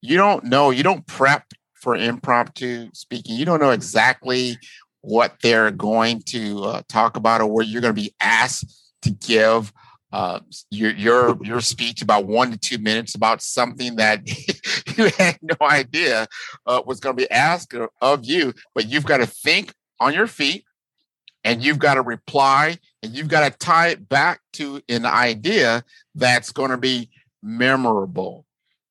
You 0.01 0.17
don't 0.17 0.45
know, 0.45 0.71
you 0.71 0.83
don't 0.83 1.07
prep 1.07 1.53
for 1.75 1.97
impromptu 1.97 2.91
speaking. 2.93 3.37
You 3.37 3.45
don't 3.45 3.61
know 3.61 3.73
exactly 3.73 4.57
what 5.01 5.35
they're 5.43 5.71
going 5.71 6.23
to 6.27 6.65
uh, 6.65 6.83
talk 6.89 7.17
about 7.17 7.41
or 7.41 7.47
where 7.47 7.65
you're 7.65 7.83
going 7.83 7.95
to 7.95 8.01
be 8.01 8.15
asked 8.21 8.93
to 9.03 9.11
give 9.11 9.73
uh, 10.13 10.39
your 10.71 10.93
your 10.93 11.37
your 11.43 11.61
speech 11.61 12.01
about 12.01 12.27
one 12.27 12.53
to 12.53 12.57
two 12.57 12.79
minutes 12.79 13.17
about 13.17 13.43
something 13.43 13.97
that 13.97 14.23
you 14.97 15.11
had 15.19 15.37
no 15.43 15.57
idea 15.61 16.29
uh, 16.67 16.81
was 16.87 17.01
going 17.01 17.17
to 17.17 17.23
be 17.23 17.31
asked 17.33 17.75
of 18.01 18.25
you, 18.25 18.55
but 18.77 18.87
you've 18.87 19.05
got 19.05 19.17
to 19.17 19.27
think 19.27 19.75
on 19.99 20.15
your 20.15 20.29
feet 20.29 20.65
and 21.45 21.63
you've 21.63 21.79
got 21.79 21.95
to 21.95 22.03
reply 22.03 22.79
and 23.03 23.13
you've 23.13 23.29
got 23.29 23.51
to 23.51 23.59
tie 23.59 23.89
it 23.89 24.09
back 24.09 24.41
to 24.55 24.81
an 24.89 25.05
idea 25.05 25.85
that's 26.15 26.51
going 26.51 26.71
to 26.71 26.79
be 26.79 27.11
memorable. 27.43 28.47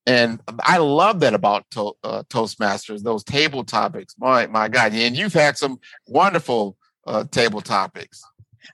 And 0.06 0.42
I 0.62 0.78
love 0.78 1.22
that 1.22 1.34
about 1.34 1.66
to, 1.72 1.94
uh, 2.04 2.24
Toastmasters, 2.30 3.04
those 3.04 3.24
table 3.24 3.64
topics. 3.64 4.16
My, 4.20 4.48
my 4.48 4.68
God. 4.68 4.94
And 4.94 5.16
you've 5.16 5.34
had 5.34 5.58
some 5.58 5.80
wonderful 6.08 6.78
uh, 7.08 7.24
table 7.32 7.62
topics. 7.62 8.22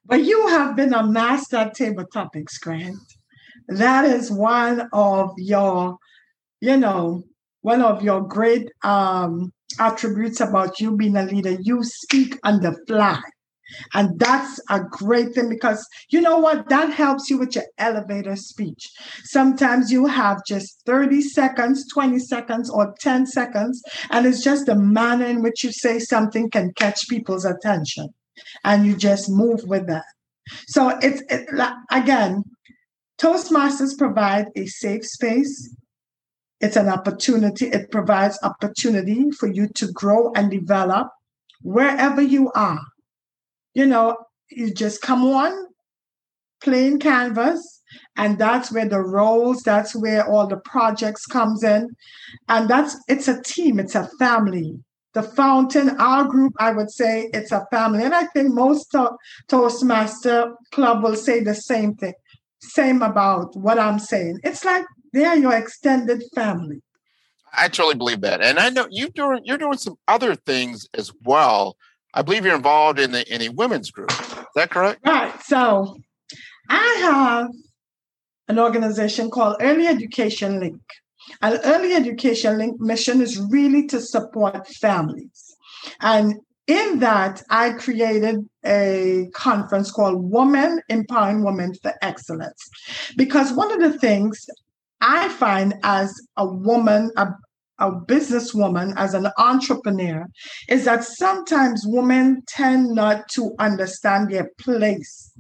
But 0.06 0.24
you 0.24 0.48
have 0.48 0.76
been 0.76 0.94
a 0.94 1.04
master 1.04 1.58
at 1.58 1.76
table 1.76 2.06
topics, 2.06 2.58
Grant. 2.58 2.98
That 3.68 4.06
is 4.06 4.32
one 4.32 4.90
of 4.92 5.32
your, 5.38 5.98
you 6.60 6.78
know, 6.78 7.24
one 7.62 7.82
of 7.82 8.04
your 8.04 8.22
great 8.22 8.72
um, 8.84 9.54
attributes 9.80 10.42
about 10.42 10.80
you 10.80 10.96
being 10.98 11.16
a 11.16 11.24
leader. 11.24 11.58
You 11.62 11.84
speak 11.84 12.40
on 12.44 12.62
the 12.62 12.76
fly. 12.88 13.22
And 13.94 14.20
that's 14.20 14.60
a 14.70 14.82
great 14.82 15.34
thing 15.34 15.50
because 15.50 15.86
you 16.10 16.22
know 16.22 16.38
what? 16.38 16.70
That 16.70 16.92
helps 16.92 17.30
you 17.30 17.38
with 17.38 17.56
your 17.56 17.66
elevator 17.78 18.36
speech. 18.36 18.90
Sometimes 19.24 19.92
you 19.92 20.06
have 20.08 20.44
just 20.46 20.82
30 20.86 21.22
seconds, 21.22 21.88
20 21.92 22.20
seconds, 22.20 22.70
or 22.70 22.94
10 23.00 23.28
seconds, 23.28 23.82
and 24.10 24.26
it's 24.26 24.44
just 24.44 24.66
the 24.66 24.76
manner 24.76 25.26
in 25.26 25.42
which 25.42 25.64
you 25.64 25.72
say 25.72 26.00
something 26.00 26.50
can 26.50 26.74
catch 26.74 27.08
people's 27.10 27.46
attention. 27.46 28.10
And 28.64 28.86
you 28.86 28.96
just 28.96 29.30
move 29.30 29.64
with 29.66 29.88
that. 29.88 30.06
So 30.68 30.98
it's 31.02 31.22
it, 31.30 31.50
again, 31.92 32.44
Toastmasters 33.20 33.98
provide 33.98 34.48
a 34.56 34.66
safe 34.66 35.06
space. 35.06 35.76
It's 36.62 36.76
an 36.76 36.90
opportunity. 36.90 37.68
It 37.68 37.92
provides 37.92 38.40
opportunity 38.44 39.30
for 39.32 39.48
you 39.48 39.68
to 39.76 39.92
grow 39.92 40.32
and 40.34 40.50
develop 40.50 41.10
wherever 41.62 42.22
you 42.22 42.52
are 42.56 42.82
you 43.74 43.86
know, 43.86 44.18
you 44.50 44.74
just 44.74 45.02
come 45.02 45.24
on, 45.26 45.68
plain 46.62 47.00
canvas, 47.00 47.82
and 48.18 48.38
that's 48.38 48.72
where 48.72 48.88
the 48.88 49.00
roles, 49.00 49.62
that's 49.64 49.96
where 49.96 50.28
all 50.28 50.48
the 50.48 50.58
projects 50.58 51.26
comes 51.26 51.64
in. 51.64 51.90
And 52.48 52.70
that's 52.70 52.98
it's 53.08 53.28
a 53.28 53.42
team, 53.42 53.80
it's 53.80 53.96
a 53.96 54.10
family. 54.20 54.80
The 55.14 55.24
fountain, 55.24 55.90
our 56.00 56.26
group, 56.26 56.54
I 56.60 56.72
would 56.72 56.92
say 56.92 57.30
it's 57.34 57.52
a 57.52 57.66
family. 57.72 58.04
And 58.04 58.14
I 58.14 58.26
think 58.28 58.54
most 58.54 58.92
to- 58.92 59.18
Toastmaster 59.48 60.54
Club 60.72 61.02
will 61.04 61.16
say 61.16 61.44
the 61.44 61.56
same 61.56 61.96
thing, 61.96 62.14
same 62.62 63.02
about 63.02 63.56
what 63.56 63.80
I'm 63.80 63.98
saying. 63.98 64.40
It's 64.44 64.64
like 64.64 64.86
they 65.14 65.26
are 65.26 65.38
your 65.38 65.54
extended 65.54 66.24
family. 66.36 66.82
I 67.58 67.68
truly 67.68 67.96
believe 67.96 68.22
that. 68.22 68.42
And 68.42 68.60
I 68.60 68.70
know 68.70 68.88
you 68.92 69.10
doing 69.10 69.42
you're 69.44 69.58
doing 69.58 69.78
some 69.78 69.96
other 70.08 70.36
things 70.36 70.88
as 70.94 71.12
well 71.24 71.76
I 72.20 72.22
believe 72.22 72.46
you're 72.46 72.54
involved 72.54 73.00
in, 73.00 73.14
the, 73.14 73.42
a 73.42 73.48
women's 73.48 73.92
group. 73.92 74.12
Is 74.12 74.46
that 74.56 74.72
correct? 74.72 75.00
Right. 75.06 75.42
So 75.44 75.96
I 76.70 76.98
have 77.00 77.48
an 78.50 78.60
organization 78.60 79.32
called 79.32 79.56
Early 79.62 79.88
Education 79.88 80.60
Link. 80.60 80.82
And 81.42 81.62
Early 81.64 81.94
Education 81.94 82.58
Link 82.58 82.78
mission 82.82 83.22
is 83.22 83.40
really 83.40 83.88
to 83.88 84.02
support 84.02 84.68
families. 84.68 85.56
And 86.02 86.34
in 86.68 87.00
that, 87.00 87.42
I 87.50 87.72
created 87.72 88.50
a 88.66 89.30
conference 89.34 89.90
called 89.90 90.22
Women 90.22 90.82
Empowering 90.90 91.46
Women 91.46 91.74
for 91.76 91.94
Excellence. 92.02 92.70
Because 93.16 93.54
one 93.54 93.72
of 93.72 93.80
the 93.80 93.98
things 93.98 94.46
I 95.00 95.30
find 95.30 95.74
as 95.84 96.14
a 96.36 96.46
woman, 96.46 97.12
a, 97.16 97.28
a 97.80 97.92
businesswoman, 97.92 98.94
as 98.98 99.14
an 99.14 99.28
entrepreneur, 99.38 100.26
is 100.68 100.86
that 100.86 101.04
sometimes 101.04 101.84
women 101.86 102.44
tend 102.48 102.90
not 102.96 103.28
to 103.30 103.56
understand 103.60 104.30
their 104.30 104.50
place 104.60 105.32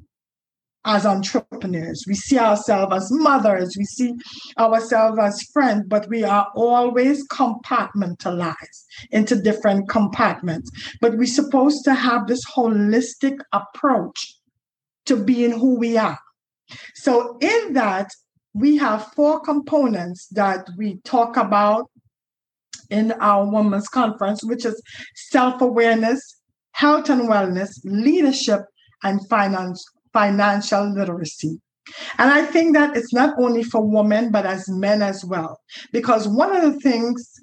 as 0.85 1.05
entrepreneurs. 1.05 2.05
We 2.07 2.15
see 2.15 2.39
ourselves 2.39 2.95
as 2.95 3.11
mothers, 3.11 3.75
we 3.77 3.83
see 3.83 4.15
ourselves 4.57 5.19
as 5.19 5.43
friends, 5.53 5.85
but 5.87 6.07
we 6.09 6.23
are 6.23 6.47
always 6.55 7.27
compartmentalized 7.27 8.85
into 9.11 9.41
different 9.41 9.89
compartments. 9.89 10.71
But 11.01 11.17
we're 11.17 11.25
supposed 11.25 11.83
to 11.85 11.93
have 11.93 12.27
this 12.27 12.45
holistic 12.45 13.37
approach 13.51 14.35
to 15.05 15.17
being 15.17 15.51
who 15.51 15.77
we 15.77 15.97
are. 15.97 16.19
So, 16.95 17.37
in 17.41 17.73
that, 17.73 18.11
we 18.53 18.77
have 18.77 19.11
four 19.13 19.39
components 19.41 20.27
that 20.31 20.67
we 20.77 20.99
talk 21.03 21.37
about 21.37 21.89
in 22.89 23.11
our 23.13 23.49
women's 23.49 23.87
conference, 23.87 24.43
which 24.43 24.65
is 24.65 24.81
self 25.15 25.61
awareness, 25.61 26.21
health 26.71 27.09
and 27.09 27.29
wellness, 27.29 27.69
leadership, 27.83 28.61
and 29.03 29.27
finance, 29.27 29.83
financial 30.13 30.91
literacy. 30.93 31.59
And 32.17 32.31
I 32.31 32.45
think 32.45 32.75
that 32.75 32.95
it's 32.95 33.13
not 33.13 33.35
only 33.39 33.63
for 33.63 33.81
women, 33.85 34.31
but 34.31 34.45
as 34.45 34.69
men 34.69 35.01
as 35.01 35.25
well. 35.25 35.59
Because 35.91 36.27
one 36.27 36.55
of 36.55 36.61
the 36.61 36.79
things, 36.79 37.33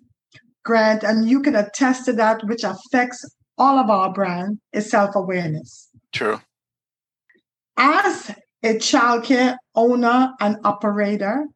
Grant, 0.65 1.03
and 1.03 1.29
you 1.29 1.41
can 1.41 1.57
attest 1.57 2.05
to 2.07 2.13
that, 2.15 2.45
which 2.45 2.65
affects 2.65 3.25
all 3.59 3.79
of 3.79 3.91
our 3.91 4.13
brand, 4.13 4.59
is 4.73 4.91
self 4.91 5.15
awareness. 5.15 5.89
True. 6.13 6.41
As 7.77 8.35
a 8.63 8.75
childcare 8.75 9.57
owner 9.75 10.33
and 10.41 10.57
operator, 10.65 11.47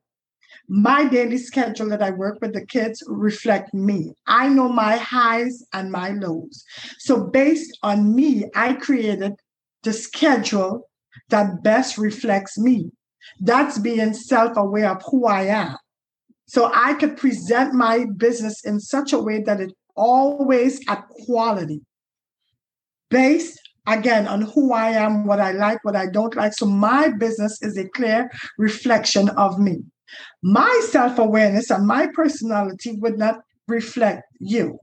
my 0.70 1.04
daily 1.04 1.36
schedule 1.36 1.88
that 1.88 2.00
I 2.00 2.12
work 2.12 2.38
with 2.40 2.52
the 2.54 2.64
kids 2.64 3.02
reflect 3.08 3.74
me. 3.74 4.14
I 4.28 4.48
know 4.48 4.68
my 4.68 4.96
highs 4.96 5.64
and 5.72 5.90
my 5.90 6.10
lows. 6.10 6.64
So 6.98 7.24
based 7.24 7.76
on 7.82 8.14
me, 8.14 8.44
I 8.54 8.74
created 8.74 9.32
the 9.82 9.92
schedule 9.92 10.88
that 11.30 11.64
best 11.64 11.98
reflects 11.98 12.56
me. 12.56 12.92
That's 13.40 13.80
being 13.80 14.14
self-aware 14.14 14.92
of 14.92 15.02
who 15.10 15.26
I 15.26 15.46
am. 15.46 15.76
So 16.46 16.70
I 16.72 16.94
could 16.94 17.16
present 17.16 17.74
my 17.74 18.06
business 18.16 18.64
in 18.64 18.78
such 18.78 19.12
a 19.12 19.18
way 19.18 19.42
that 19.42 19.60
it 19.60 19.72
always 19.96 20.80
at 20.86 21.04
quality. 21.26 21.80
Based 23.10 23.60
again 23.88 24.28
on 24.28 24.42
who 24.42 24.72
I 24.72 24.90
am, 24.90 25.26
what 25.26 25.40
I 25.40 25.50
like, 25.50 25.84
what 25.84 25.96
I 25.96 26.06
don't 26.06 26.36
like. 26.36 26.52
So 26.52 26.66
my 26.66 27.08
business 27.08 27.60
is 27.60 27.76
a 27.76 27.88
clear 27.88 28.30
reflection 28.56 29.30
of 29.30 29.58
me. 29.58 29.80
My 30.42 30.80
self 30.90 31.18
awareness 31.18 31.70
and 31.70 31.86
my 31.86 32.08
personality 32.14 32.92
would 32.92 33.18
not 33.18 33.40
reflect 33.68 34.24
you. 34.38 34.78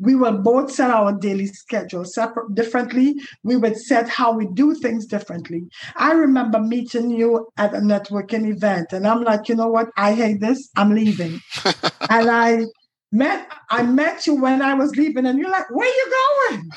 We 0.00 0.14
will 0.14 0.38
both 0.38 0.70
set 0.70 0.90
our 0.90 1.12
daily 1.12 1.46
schedule 1.46 2.04
separate 2.04 2.54
differently. 2.54 3.16
We 3.42 3.56
would 3.56 3.76
set 3.76 4.08
how 4.08 4.32
we 4.32 4.46
do 4.54 4.74
things 4.74 5.06
differently. 5.06 5.64
I 5.96 6.12
remember 6.12 6.60
meeting 6.60 7.10
you 7.10 7.48
at 7.56 7.74
a 7.74 7.78
networking 7.78 8.48
event, 8.48 8.92
and 8.92 9.06
I'm 9.06 9.22
like, 9.22 9.48
you 9.48 9.56
know 9.56 9.68
what? 9.68 9.88
I 9.96 10.14
hate 10.14 10.40
this. 10.40 10.70
I'm 10.76 10.94
leaving. 10.94 11.40
and 11.64 12.30
I 12.30 12.66
met 13.10 13.50
I 13.70 13.82
met 13.82 14.26
you 14.26 14.36
when 14.36 14.62
I 14.62 14.74
was 14.74 14.94
leaving, 14.94 15.26
and 15.26 15.38
you're 15.38 15.50
like, 15.50 15.68
where 15.70 15.88
you 15.88 16.12
going? 16.50 16.70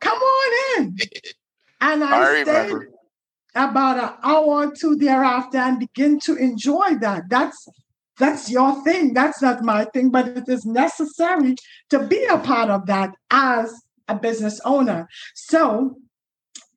Come 0.00 0.18
on 0.18 0.82
in. 0.82 0.96
And 1.82 2.04
I, 2.04 2.20
I 2.20 2.42
stayed. 2.42 2.72
Remember 2.72 2.88
about 3.54 3.98
an 3.98 4.14
hour 4.22 4.66
or 4.66 4.72
two 4.72 4.96
thereafter 4.96 5.58
and 5.58 5.78
begin 5.78 6.18
to 6.20 6.36
enjoy 6.36 6.96
that. 7.00 7.24
That's 7.28 7.66
that's 8.18 8.50
your 8.50 8.84
thing. 8.84 9.14
That's 9.14 9.40
not 9.40 9.64
my 9.64 9.86
thing, 9.86 10.10
but 10.10 10.28
it 10.28 10.44
is 10.46 10.66
necessary 10.66 11.56
to 11.88 12.06
be 12.06 12.22
a 12.26 12.38
part 12.38 12.68
of 12.68 12.86
that 12.86 13.14
as 13.30 13.72
a 14.08 14.14
business 14.14 14.60
owner. 14.64 15.08
So 15.34 15.96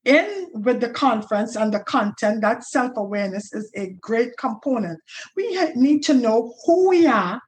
in 0.05 0.47
with 0.53 0.79
the 0.79 0.89
conference 0.89 1.55
and 1.55 1.73
the 1.73 1.81
content, 1.81 2.41
that 2.41 2.63
self-awareness 2.63 3.53
is 3.53 3.69
a 3.75 3.89
great 4.01 4.38
component. 4.38 4.99
We 5.36 5.57
need 5.75 6.03
to 6.03 6.13
know 6.13 6.53
who 6.65 6.89
we 6.89 7.07
are, 7.07 7.41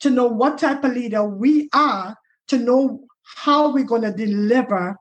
to 0.00 0.10
know 0.10 0.26
what 0.26 0.58
type 0.58 0.84
of 0.84 0.92
leader 0.92 1.24
we 1.24 1.68
are, 1.72 2.16
to 2.48 2.58
know 2.58 3.00
how 3.36 3.72
we're 3.72 3.84
going 3.84 4.02
to 4.02 4.12
deliver 4.12 4.96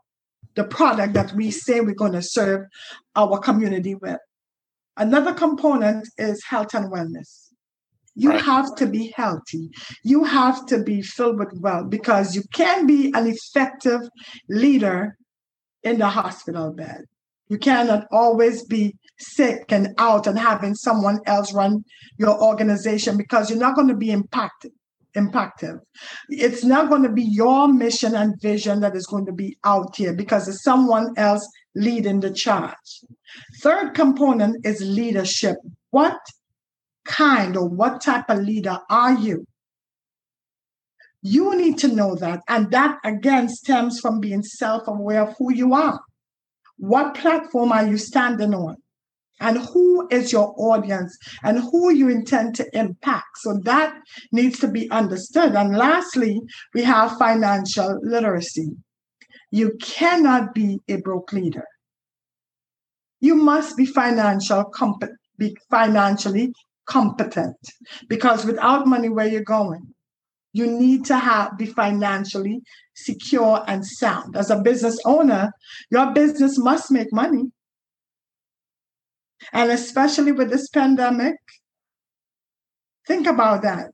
the 0.56 0.64
product 0.64 1.14
that 1.14 1.34
we 1.34 1.52
say 1.52 1.82
we're 1.82 1.94
going 1.94 2.14
to 2.14 2.22
serve 2.22 2.68
our 3.16 3.40
community 3.40 3.96
with. 3.96 4.20
Another 4.98 5.34
component 5.34 6.08
is 6.18 6.44
health 6.44 6.74
and 6.74 6.92
wellness. 6.92 7.50
You 8.16 8.30
right. 8.30 8.42
have 8.42 8.76
to 8.76 8.86
be 8.86 9.12
healthy. 9.16 9.72
You 10.04 10.24
have 10.24 10.66
to 10.68 10.84
be 10.84 11.02
filled 11.02 11.40
with 11.40 11.60
wealth 11.60 11.90
because 11.90 12.36
you 12.36 12.44
can 12.54 12.86
be 12.86 13.12
an 13.16 13.26
effective 13.26 14.02
leader 14.48 15.18
in 15.82 15.98
the 15.98 16.08
hospital 16.08 16.72
bed. 16.72 17.06
You 17.50 17.58
cannot 17.58 18.06
always 18.12 18.64
be 18.64 18.96
sick 19.20 19.66
and 19.70 19.96
out 19.98 20.28
and 20.28 20.38
having 20.38 20.76
someone 20.76 21.20
else 21.26 21.54
run 21.54 21.84
your 22.18 22.42
organization 22.42 23.18
because 23.18 23.50
you're 23.50 23.60
not 23.60 23.76
going 23.76 23.88
to 23.88 23.96
be 23.96 24.12
impacted 24.12 24.72
impactive. 25.16 25.80
It's 26.30 26.64
not 26.64 26.90
going 26.90 27.04
to 27.04 27.12
be 27.12 27.24
your 27.24 27.68
mission 27.68 28.16
and 28.16 28.40
vision 28.42 28.80
that 28.82 28.96
is 28.96 29.06
going 29.06 29.26
to 29.26 29.32
be 29.32 29.58
out 29.64 29.96
here 29.96 30.14
because 30.14 30.48
it's 30.48 30.64
someone 30.64 31.14
else 31.18 31.48
leading 31.76 32.20
the 32.20 32.32
charge. 32.32 33.02
Third 33.62 33.94
component 33.94 34.66
is 34.66 34.82
leadership. 34.82 35.58
What 35.92 36.18
kind 37.06 37.58
or 37.58 37.68
what 37.68 38.02
type 38.02 38.30
of 38.30 38.40
leader 38.40 38.80
are 38.90 39.14
you? 39.14 39.46
You 41.22 41.56
need 41.56 41.78
to 41.80 41.88
know 41.88 42.16
that. 42.16 42.42
And 42.50 42.70
that 42.72 42.98
again 43.04 43.48
stems 43.50 44.00
from 44.00 44.20
being 44.20 44.44
self 44.44 44.88
aware 44.88 45.24
of 45.24 45.36
who 45.38 45.54
you 45.54 45.74
are. 45.74 46.00
What 46.78 47.16
platform 47.16 47.72
are 47.72 47.88
you 47.88 47.98
standing 47.98 48.54
on? 48.54 48.83
And 49.40 49.58
who 49.58 50.08
is 50.10 50.32
your 50.32 50.54
audience 50.58 51.18
and 51.44 51.60
who 51.60 51.92
you 51.92 52.08
intend 52.08 52.56
to 52.56 52.78
impact? 52.78 53.38
So 53.40 53.60
that 53.64 53.96
needs 54.32 54.60
to 54.60 54.68
be 54.68 54.90
understood. 54.92 55.56
And 55.56 55.76
lastly, 55.76 56.42
we 56.74 56.84
have 56.84 57.18
financial 57.18 58.00
literacy. 58.04 58.72
You 59.52 59.78
cannot 59.82 60.54
be 60.54 60.80
a 60.88 60.98
broke 60.98 61.34
leader. 61.34 61.66
You 63.20 63.36
must 63.36 63.78
be 63.78 63.86
financial 63.86 64.66
comp- 64.66 65.04
be 65.38 65.56
financially 65.70 66.54
competent 66.86 67.56
because 68.08 68.46
without 68.46 68.88
money, 68.88 69.10
where 69.10 69.28
you're 69.28 69.42
going? 69.42 69.94
You 70.54 70.68
need 70.68 71.06
to 71.06 71.18
have 71.18 71.58
be 71.58 71.66
financially 71.66 72.62
secure 72.96 73.64
and 73.68 73.86
sound. 73.86 74.36
As 74.36 74.52
a 74.52 74.62
business 74.62 75.00
owner, 75.06 75.52
your 75.90 76.14
business 76.14 76.58
must 76.58 76.92
make 76.92 77.12
money. 77.12 77.52
And 79.52 79.72
especially 79.72 80.32
with 80.32 80.50
this 80.50 80.70
pandemic, 80.70 81.36
think 83.08 83.28
about 83.28 83.64
that. 83.64 83.92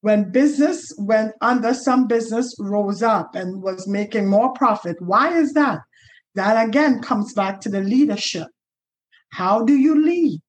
When 0.00 0.30
business 0.30 0.92
went 0.98 1.32
under, 1.40 1.72
some 1.72 2.06
business 2.06 2.54
rose 2.58 3.02
up 3.02 3.34
and 3.34 3.62
was 3.62 3.88
making 3.88 4.28
more 4.28 4.52
profit. 4.52 4.96
Why 5.00 5.36
is 5.38 5.54
that? 5.54 5.78
That 6.34 6.68
again 6.68 7.00
comes 7.00 7.32
back 7.32 7.60
to 7.62 7.70
the 7.70 7.80
leadership. 7.80 8.48
How 9.30 9.64
do 9.64 9.74
you 9.74 10.04
lead? 10.04 10.40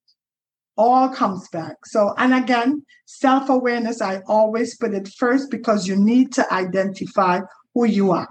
all 0.78 1.10
comes 1.10 1.48
back. 1.50 1.86
So, 1.86 2.14
and 2.18 2.34
again, 2.34 2.86
self 3.06 3.50
awareness, 3.50 4.02
I 4.02 4.22
always 4.28 4.78
put 4.78 4.94
it 4.94 5.08
first 5.18 5.50
because 5.52 5.88
you 5.88 5.96
need 5.96 6.34
to 6.34 6.54
identify 6.54 7.42
who 7.74 7.86
you 7.86 8.12
are. 8.12 8.28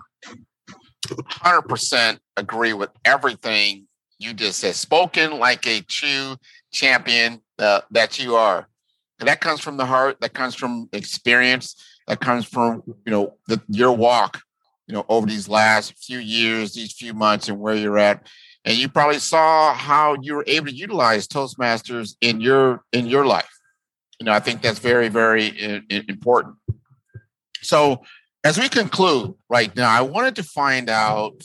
100% 1.07 2.19
agree 2.37 2.73
with 2.73 2.91
everything 3.05 3.87
you 4.25 4.35
just 4.35 4.59
said. 4.59 4.75
Spoken 4.75 5.39
like 5.39 5.67
a 5.67 5.81
true 5.83 6.37
champion 6.73 7.41
uh, 7.59 7.83
that 7.91 8.19
you 8.19 8.37
are. 8.37 8.69
And 9.21 9.29
that 9.29 9.41
comes 9.41 9.61
from 9.61 9.77
the 9.77 9.87
heart, 9.87 10.21
that 10.21 10.35
comes 10.35 10.55
from 10.55 10.89
experience, 10.93 11.77
that 12.09 12.21
comes 12.21 12.45
from, 12.45 12.83
you 12.87 13.13
know, 13.13 13.35
the, 13.47 13.63
your 13.69 13.93
walk, 13.93 14.43
you 14.87 14.95
know, 14.95 15.07
over 15.09 15.27
these 15.27 15.49
last 15.49 15.95
few 15.99 16.19
years, 16.19 16.75
these 16.75 16.93
few 16.93 17.15
months 17.15 17.49
and 17.49 17.61
where 17.61 17.77
you're 17.77 17.99
at 17.99 18.27
and 18.65 18.77
you 18.79 18.89
probably 18.89 19.19
saw 19.19 19.75
how 19.75 20.17
you 20.23 20.35
were 20.35 20.45
able 20.47 20.67
to 20.67 20.75
utilize 20.75 21.29
toastmasters 21.29 22.17
in 22.21 22.41
your 22.41 22.83
in 22.93 23.07
your 23.07 23.27
life 23.27 23.51
you 24.19 24.27
know 24.27 24.33
i 24.33 24.41
think 24.41 24.63
that's 24.63 24.79
very 24.79 25.09
very 25.09 25.83
important 26.09 26.55
so 27.61 28.03
as 28.43 28.59
we 28.59 28.69
conclude 28.69 29.35
right 29.49 29.75
now 29.77 29.91
i 29.91 30.01
wanted 30.01 30.37
to 30.37 30.43
find 30.43 30.89
out 30.89 31.43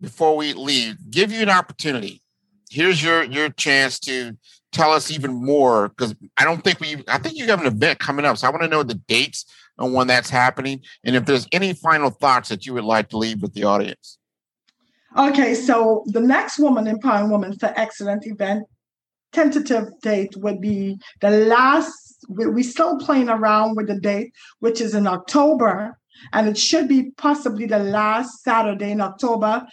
before 0.00 0.36
we 0.36 0.52
leave 0.52 0.96
give 1.10 1.32
you 1.32 1.42
an 1.42 1.50
opportunity 1.50 2.22
here's 2.70 3.02
your 3.02 3.24
your 3.24 3.48
chance 3.50 3.98
to 3.98 4.36
tell 4.72 4.92
us 4.92 5.10
even 5.10 5.32
more 5.32 5.88
because 5.88 6.14
i 6.36 6.44
don't 6.44 6.62
think 6.62 6.80
we 6.80 7.02
i 7.08 7.18
think 7.18 7.36
you 7.36 7.46
have 7.46 7.60
an 7.60 7.66
event 7.66 7.98
coming 7.98 8.24
up 8.24 8.36
so 8.36 8.46
i 8.46 8.50
want 8.50 8.62
to 8.62 8.68
know 8.68 8.82
the 8.82 8.94
dates 8.94 9.44
and 9.78 9.94
when 9.94 10.06
that's 10.06 10.30
happening 10.30 10.80
and 11.04 11.16
if 11.16 11.24
there's 11.24 11.46
any 11.52 11.72
final 11.72 12.10
thoughts 12.10 12.48
that 12.48 12.66
you 12.66 12.74
would 12.74 12.84
like 12.84 13.08
to 13.08 13.16
leave 13.16 13.40
with 13.42 13.54
the 13.54 13.64
audience 13.64 14.18
Okay, 15.16 15.54
so 15.54 16.04
the 16.06 16.20
next 16.20 16.58
Woman 16.58 16.86
Empowering 16.86 17.30
Women 17.30 17.58
for 17.58 17.72
Excellent 17.76 18.26
event 18.26 18.64
tentative 19.32 19.88
date 20.00 20.36
would 20.36 20.60
be 20.60 20.98
the 21.20 21.30
last. 21.30 21.92
We're 22.28 22.62
still 22.62 22.98
playing 22.98 23.28
around 23.28 23.76
with 23.76 23.86
the 23.86 23.98
date, 23.98 24.32
which 24.60 24.80
is 24.80 24.94
in 24.94 25.06
October, 25.06 25.97
and 26.32 26.48
it 26.48 26.58
should 26.58 26.88
be 26.88 27.10
possibly 27.16 27.66
the 27.66 27.78
last 27.78 28.42
Saturday 28.42 28.90
in 28.90 29.00
October. 29.00 29.66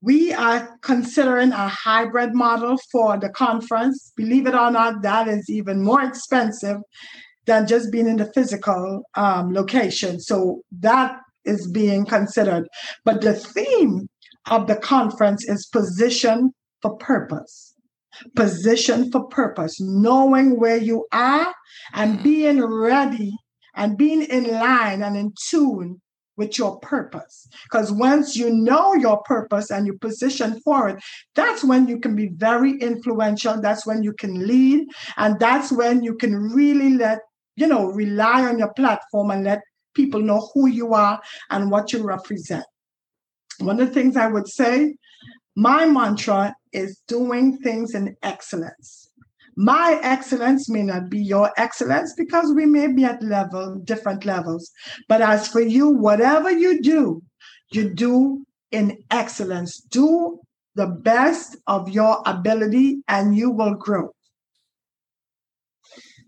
We 0.00 0.32
are 0.32 0.78
considering 0.82 1.52
a 1.52 1.68
hybrid 1.68 2.34
model 2.34 2.78
for 2.92 3.18
the 3.18 3.30
conference. 3.30 4.12
Believe 4.16 4.46
it 4.46 4.54
or 4.54 4.70
not, 4.70 5.02
that 5.02 5.26
is 5.26 5.50
even 5.50 5.82
more 5.82 6.02
expensive 6.02 6.78
than 7.46 7.66
just 7.66 7.90
being 7.90 8.06
in 8.06 8.18
the 8.18 8.30
physical 8.32 9.02
um, 9.14 9.52
location. 9.52 10.20
So 10.20 10.62
that 10.80 11.16
is 11.44 11.68
being 11.70 12.04
considered. 12.04 12.68
But 13.04 13.22
the 13.22 13.34
theme 13.34 14.08
of 14.46 14.66
the 14.66 14.76
conference 14.76 15.48
is 15.48 15.66
position 15.66 16.52
for 16.82 16.96
purpose. 16.96 17.74
Position 18.36 19.10
for 19.10 19.26
purpose, 19.28 19.80
knowing 19.80 20.58
where 20.58 20.76
you 20.76 21.06
are 21.12 21.54
and 21.94 22.14
mm-hmm. 22.14 22.22
being 22.22 22.64
ready 22.64 23.36
and 23.74 23.98
being 23.98 24.22
in 24.22 24.44
line 24.44 25.02
and 25.02 25.16
in 25.16 25.32
tune 25.48 26.00
with 26.38 26.56
your 26.56 26.78
purpose. 26.78 27.48
Because 27.64 27.92
once 27.92 28.36
you 28.36 28.48
know 28.48 28.94
your 28.94 29.22
purpose 29.24 29.70
and 29.70 29.86
you 29.86 29.98
position 29.98 30.60
for 30.60 30.88
it, 30.88 31.02
that's 31.34 31.64
when 31.64 31.88
you 31.88 31.98
can 31.98 32.16
be 32.16 32.28
very 32.28 32.78
influential. 32.80 33.60
That's 33.60 33.84
when 33.84 34.02
you 34.02 34.12
can 34.14 34.46
lead. 34.46 34.86
And 35.16 35.38
that's 35.38 35.70
when 35.70 36.02
you 36.02 36.14
can 36.14 36.34
really 36.34 36.94
let, 36.94 37.18
you 37.56 37.66
know, 37.66 37.86
rely 37.86 38.46
on 38.46 38.58
your 38.58 38.72
platform 38.74 39.32
and 39.32 39.44
let 39.44 39.60
people 39.94 40.20
know 40.20 40.48
who 40.54 40.68
you 40.68 40.94
are 40.94 41.20
and 41.50 41.70
what 41.70 41.92
you 41.92 42.04
represent. 42.04 42.64
One 43.58 43.80
of 43.80 43.88
the 43.88 43.94
things 43.94 44.16
I 44.16 44.28
would 44.28 44.46
say, 44.46 44.94
my 45.56 45.86
mantra 45.86 46.54
is 46.72 47.02
doing 47.08 47.58
things 47.58 47.96
in 47.96 48.16
excellence. 48.22 49.07
My 49.60 49.98
excellence 50.04 50.68
may 50.68 50.84
not 50.84 51.10
be 51.10 51.18
your 51.18 51.50
excellence 51.56 52.14
because 52.16 52.52
we 52.54 52.64
may 52.64 52.86
be 52.86 53.02
at 53.02 53.20
level, 53.20 53.74
different 53.82 54.24
levels. 54.24 54.70
But 55.08 55.20
as 55.20 55.48
for 55.48 55.60
you, 55.60 55.88
whatever 55.88 56.48
you 56.48 56.80
do, 56.80 57.24
you 57.72 57.92
do 57.92 58.46
in 58.70 59.02
excellence. 59.10 59.80
Do 59.80 60.38
the 60.76 60.86
best 60.86 61.56
of 61.66 61.88
your 61.88 62.22
ability 62.24 63.02
and 63.08 63.36
you 63.36 63.50
will 63.50 63.74
grow. 63.74 64.14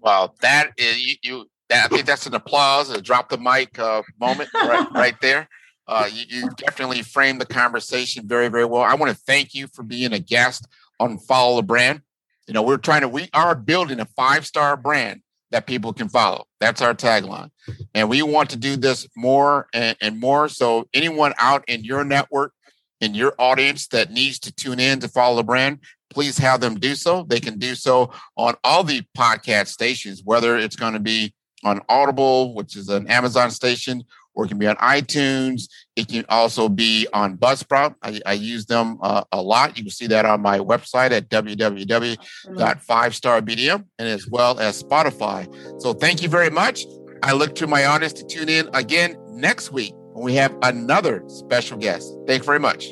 Well, 0.01 0.35
that 0.41 0.73
is 0.77 0.99
you, 0.99 1.15
you 1.23 1.47
that, 1.69 1.85
I 1.85 1.95
think 1.95 2.07
that's 2.07 2.27
an 2.27 2.35
applause, 2.35 2.91
a 2.91 3.01
drop 3.01 3.29
the 3.29 3.39
mic 3.39 3.79
uh, 3.79 4.03
moment 4.19 4.51
right, 4.55 4.91
right 4.93 5.21
there. 5.23 5.49
Uh, 5.87 6.09
you, 6.13 6.25
you, 6.29 6.49
definitely 6.57 7.03
framed 7.03 7.41
the 7.41 7.47
conversation 7.47 8.27
very, 8.27 8.49
very 8.49 8.65
well. 8.65 8.83
I 8.83 8.95
want 8.95 9.17
to 9.17 9.23
thank 9.25 9.55
you 9.55 9.69
for 9.69 9.85
being 9.85 10.13
a 10.13 10.19
guest 10.19 10.67
on 10.99 11.19
Follow 11.19 11.57
the 11.57 11.63
Brand. 11.63 12.03
You 12.51 12.55
know, 12.55 12.63
we're 12.63 12.79
trying 12.79 13.03
to, 13.03 13.09
we 13.09 13.29
are 13.33 13.55
building 13.55 14.01
a 14.01 14.05
five 14.05 14.45
star 14.45 14.77
brand 14.77 15.23
that 15.53 15.69
people 15.69 15.93
can 15.93 16.09
follow. 16.09 16.47
That's 16.59 16.83
our 16.83 16.95
tagline. 16.95 17.53
And 17.95 18.09
we 18.09 18.23
want 18.23 18.51
to 18.51 18.57
do 18.57 18.75
this 18.75 19.07
more 19.17 19.69
and, 19.73 19.97
and 20.01 20.19
more. 20.19 20.49
So, 20.49 20.89
anyone 20.93 21.33
out 21.39 21.65
in 21.69 21.85
your 21.85 22.03
network, 22.03 22.53
in 23.01 23.15
your 23.15 23.35
audience 23.39 23.87
that 23.89 24.11
needs 24.11 24.41
to 24.41 24.53
tune 24.53 24.81
in 24.81 24.99
to 24.99 25.07
follow 25.07 25.37
the 25.37 25.45
brand, 25.45 25.79
please 26.13 26.39
have 26.39 26.61
them 26.61 26.75
do 26.75 26.97
so. 26.97 27.23
They 27.23 27.39
can 27.39 27.57
do 27.57 27.77
so 27.77 28.11
on 28.37 28.57
all 28.65 28.83
the 28.83 29.03
podcast 29.17 29.69
stations, 29.69 30.23
whether 30.25 30.59
it's 30.59 30.75
going 30.75 30.95
to 30.95 30.99
be 30.99 31.33
on 31.63 31.81
Audible, 31.89 32.53
which 32.55 32.75
is 32.77 32.89
an 32.89 33.07
Amazon 33.07 33.53
station, 33.53 34.03
or 34.35 34.45
it 34.45 34.49
can 34.49 34.59
be 34.59 34.67
on 34.67 34.77
iTunes. 34.77 35.69
It 35.97 36.09
can 36.09 36.25
also 36.29 36.69
be 36.69 37.07
on 37.13 37.37
Buzzsprout. 37.37 37.95
I, 38.03 38.21
I 38.25 38.35
use 38.35 38.67
them 38.67 38.99
uh, 39.03 39.25
a 39.33 39.43
lot. 39.43 39.77
You 39.77 39.83
can 39.85 39.91
see 39.91 40.07
that 40.09 40.25
on 40.25 40.41
my 40.41 40.59
website 40.59 41.11
at 41.11 41.29
www.5starbdm 41.29 43.85
and 43.99 44.09
as 44.09 44.29
well 44.29 44.59
as 44.59 44.83
Spotify. 44.83 45.81
So 45.81 45.93
thank 45.93 46.23
you 46.23 46.29
very 46.29 46.51
much. 46.51 46.85
I 47.23 47.33
look 47.33 47.55
to 47.57 47.67
my 47.67 47.85
audience 47.85 48.15
to 48.15 48.25
tune 48.25 48.49
in 48.49 48.71
again 48.75 49.17
next 49.29 49.73
week 49.73 49.93
when 50.13 50.25
we 50.25 50.35
have 50.35 50.57
another 50.63 51.23
special 51.27 51.77
guest. 51.77 52.11
Thanks 52.27 52.47
very 52.47 52.61
much. 52.61 52.87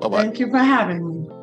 Bye 0.00 0.08
bye. 0.08 0.22
Thank 0.22 0.38
you 0.38 0.50
for 0.50 0.58
having 0.58 1.08
me. 1.08 1.33